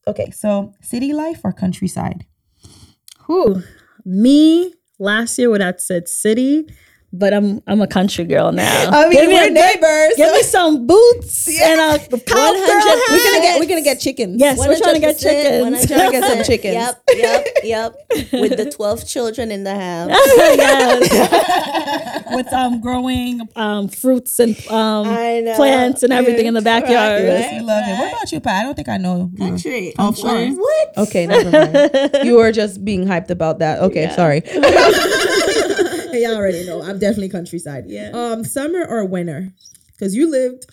[0.07, 0.31] Okay.
[0.31, 2.27] So city life or countryside?
[3.25, 3.63] Who
[4.05, 6.69] Me last year when I said city,
[7.19, 8.91] but I'm I'm a country girl now.
[8.91, 10.13] I mean, Give me we're a- neighbors.
[10.17, 13.43] Give me some boots and a cow girl We're gonna hat.
[13.43, 13.61] get.
[13.61, 14.41] We're gonna get chickens.
[14.41, 15.87] Yes, we're trying to get 100%, chickens.
[15.87, 16.75] Trying to get some chickens.
[16.75, 17.95] Yep, yep, yep.
[18.33, 20.11] With the 12 children in the house.
[21.11, 22.25] yes.
[22.35, 25.07] With um growing um fruits and um
[25.57, 27.23] plants and everything in the backyard.
[27.23, 27.99] Yes, you love it.
[27.99, 28.61] What about you, Pat?
[28.61, 29.31] I don't think I know.
[29.33, 29.39] you.
[29.39, 29.95] Country.
[29.99, 30.49] Oh, sure.
[30.51, 30.99] What?
[31.09, 32.27] Okay, never mind.
[32.27, 33.81] you were just being hyped about that.
[33.81, 34.43] Okay, sorry.
[36.17, 36.81] Hey, y'all already know.
[36.83, 37.85] I'm definitely countryside.
[37.89, 38.11] Yeah.
[38.15, 39.53] Um, summer or winter?
[39.93, 40.65] Because you lived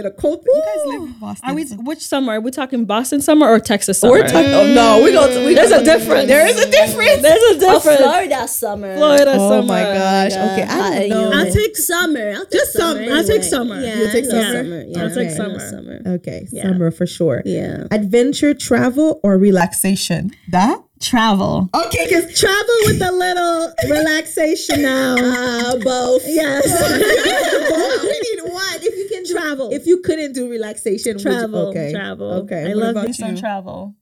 [0.00, 0.42] in a cold.
[0.44, 1.48] You guys live in Boston.
[1.48, 2.32] Are we which summer?
[2.32, 4.14] Are we talking Boston summer or Texas summer?
[4.14, 4.50] We're talking.
[4.52, 5.28] Oh no, we go.
[5.46, 6.26] We There's a difference.
[6.26, 7.22] There is a difference.
[7.22, 8.00] There's a Oh, difference.
[8.00, 8.96] Florida summer.
[8.96, 9.66] Florida Oh summer.
[9.68, 10.32] my gosh.
[10.32, 11.38] Okay, I don't know.
[11.38, 12.30] I'll take summer.
[12.32, 13.04] I'll take Just summer.
[13.04, 13.16] summer.
[13.16, 13.80] I'll take summer.
[13.80, 14.84] Yeah, You'll take I love summer?
[14.88, 15.58] Yeah, I'll take I summer.
[15.60, 16.00] summer.
[16.16, 17.42] Okay, summer for sure.
[17.44, 17.86] Yeah.
[17.92, 20.32] Adventure, travel, or relaxation?
[20.50, 20.80] That?
[21.04, 21.68] Travel.
[21.74, 25.16] Okay, because Travel with a little relaxation now.
[25.18, 26.22] Uh, both.
[26.26, 26.64] yes.
[28.02, 28.62] we need one.
[28.82, 29.70] If you can Travel.
[29.72, 31.68] if you couldn't do relaxation, would you- travel.
[31.68, 32.32] okay, Travel.
[32.44, 33.94] Okay, I What love about me some travel.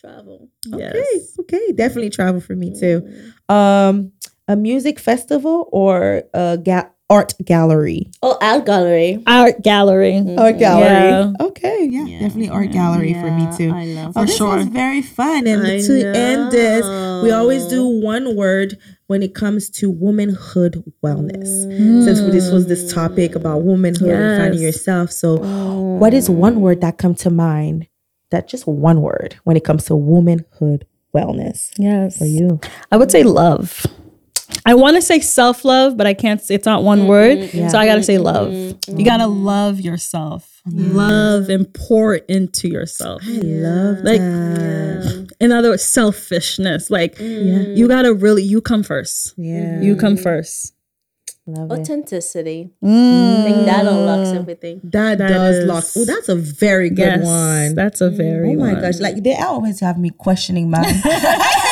[0.00, 0.48] Travel.
[0.66, 0.94] Yes.
[1.40, 3.06] Okay, okay, definitely travel for me too.
[3.50, 4.12] Um,
[4.48, 8.06] a music festival or a ga- art gallery?
[8.22, 9.22] Oh, art gallery.
[9.26, 10.16] Art gallery.
[10.38, 10.86] Art gallery.
[10.88, 11.32] Yeah.
[11.40, 13.72] Okay, yeah, definitely art gallery for me too.
[13.74, 14.56] I love Oh, this sure.
[14.56, 15.46] was very fun.
[15.46, 16.86] And I to end this,
[17.22, 21.48] we always do one word when it comes to womanhood wellness.
[21.66, 22.04] Mm.
[22.04, 25.10] Since this was this topic about womanhood and finding yourself.
[25.10, 25.96] So, oh.
[25.96, 27.88] what is one word that come to mind?
[28.30, 32.16] That just one word when it comes to womanhood wellness Yes.
[32.16, 32.60] for you.
[32.92, 33.84] I would say love.
[34.66, 36.40] I want to say self love, but I can't.
[36.50, 37.08] It's not one mm-hmm.
[37.08, 38.24] word, so I gotta say mm-hmm.
[38.24, 38.48] love.
[38.48, 38.98] Mm-hmm.
[38.98, 40.60] You gotta love yourself.
[40.66, 43.22] Love and pour into yourself.
[43.24, 45.30] I love Like, that.
[45.40, 46.90] in other words, selfishness.
[46.90, 48.42] Like, you gotta really.
[48.42, 49.34] You come first.
[49.36, 50.74] Yeah, You come first.
[51.46, 51.80] love it.
[51.80, 52.70] Authenticity.
[52.84, 53.40] Mm.
[53.40, 54.80] I think that unlocks everything.
[54.84, 55.84] That, That does is- lock.
[55.96, 57.74] Oh, that's a very good Yes, one.
[57.74, 58.50] that's a very.
[58.50, 58.82] Oh my one.
[58.82, 59.00] gosh!
[59.00, 61.00] Like they always have me questioning my every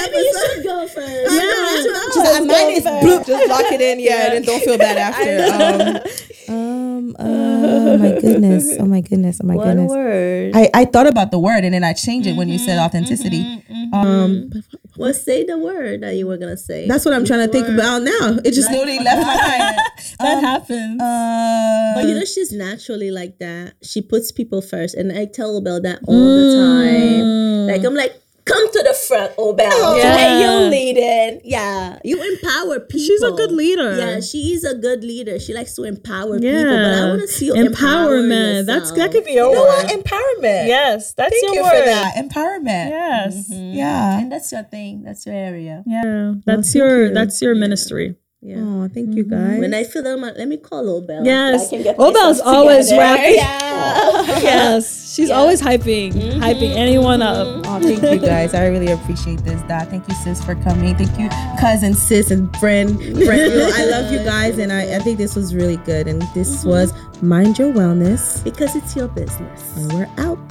[0.00, 2.14] Maybe you should go first.
[2.14, 3.26] Just, mine is bloop.
[3.26, 6.02] Just lock it in, yeah, and then don't feel bad after.
[6.48, 8.76] Um, um, oh my goodness!
[8.78, 9.40] Oh my goodness!
[9.42, 9.90] Oh my One goodness!
[9.90, 10.52] word.
[10.54, 13.62] I, I thought about the word and then I changed it when you said authenticity.
[13.92, 14.50] Um,
[14.96, 16.86] Well, say the word that you were gonna say.
[16.88, 18.38] that's what I'm trying to think about now.
[18.44, 19.78] It just literally left my mind.
[20.20, 21.00] That happens.
[21.02, 23.74] Uh, But you know, she's naturally like that.
[23.82, 27.66] She puts people first, and I tell Obel that all the time.
[27.66, 28.14] Like I'm like,
[28.46, 29.68] come to the front, oh, Obel.
[29.70, 29.96] Oh.
[29.96, 30.16] Yeah.
[30.16, 30.40] Yeah.
[30.40, 31.40] you leading.
[31.44, 33.00] Yeah, you empower people.
[33.00, 33.98] She's a good leader.
[33.98, 35.38] Yeah, she is a good leader.
[35.38, 36.64] She likes to empower people.
[36.64, 38.66] But I want to see you empower Empowerment.
[38.66, 39.86] That's that could be your you your know what?
[39.88, 40.66] Empowerment.
[40.68, 41.70] Yes, that's Thank your you word.
[41.70, 42.14] for that.
[42.16, 42.88] Empowerment.
[42.90, 43.50] Yes.
[43.50, 43.74] Mm-hmm.
[43.74, 44.18] Yeah.
[44.20, 45.02] And that's your thing.
[45.02, 45.82] That's your area.
[45.86, 46.34] Yeah.
[46.44, 48.16] That's your that's your ministry.
[48.46, 48.58] Yeah.
[48.60, 49.50] Oh, thank you mm-hmm.
[49.50, 49.58] guys.
[49.58, 51.26] When I feel them, let me call Obel.
[51.26, 51.66] Yes.
[51.66, 53.02] I can get Obel's myself always together.
[53.02, 53.34] rapping.
[53.34, 54.06] Yeah.
[54.40, 56.40] yes, she's always hyping, mm-hmm.
[56.40, 57.46] hyping anyone up.
[57.46, 57.62] Mm-hmm.
[57.66, 58.54] Oh, thank you guys.
[58.54, 59.60] I really appreciate this.
[59.62, 60.96] Dad, thank you, sis, for coming.
[60.96, 61.28] Thank you,
[61.58, 62.96] cousin, sis, and friend.
[63.00, 63.72] friend.
[63.74, 66.06] I love you guys, and I, I think this was really good.
[66.06, 68.44] And this was Mind Your Wellness.
[68.44, 69.76] because it's your business.
[69.76, 70.48] And we're out.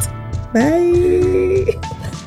[0.53, 2.21] Bye.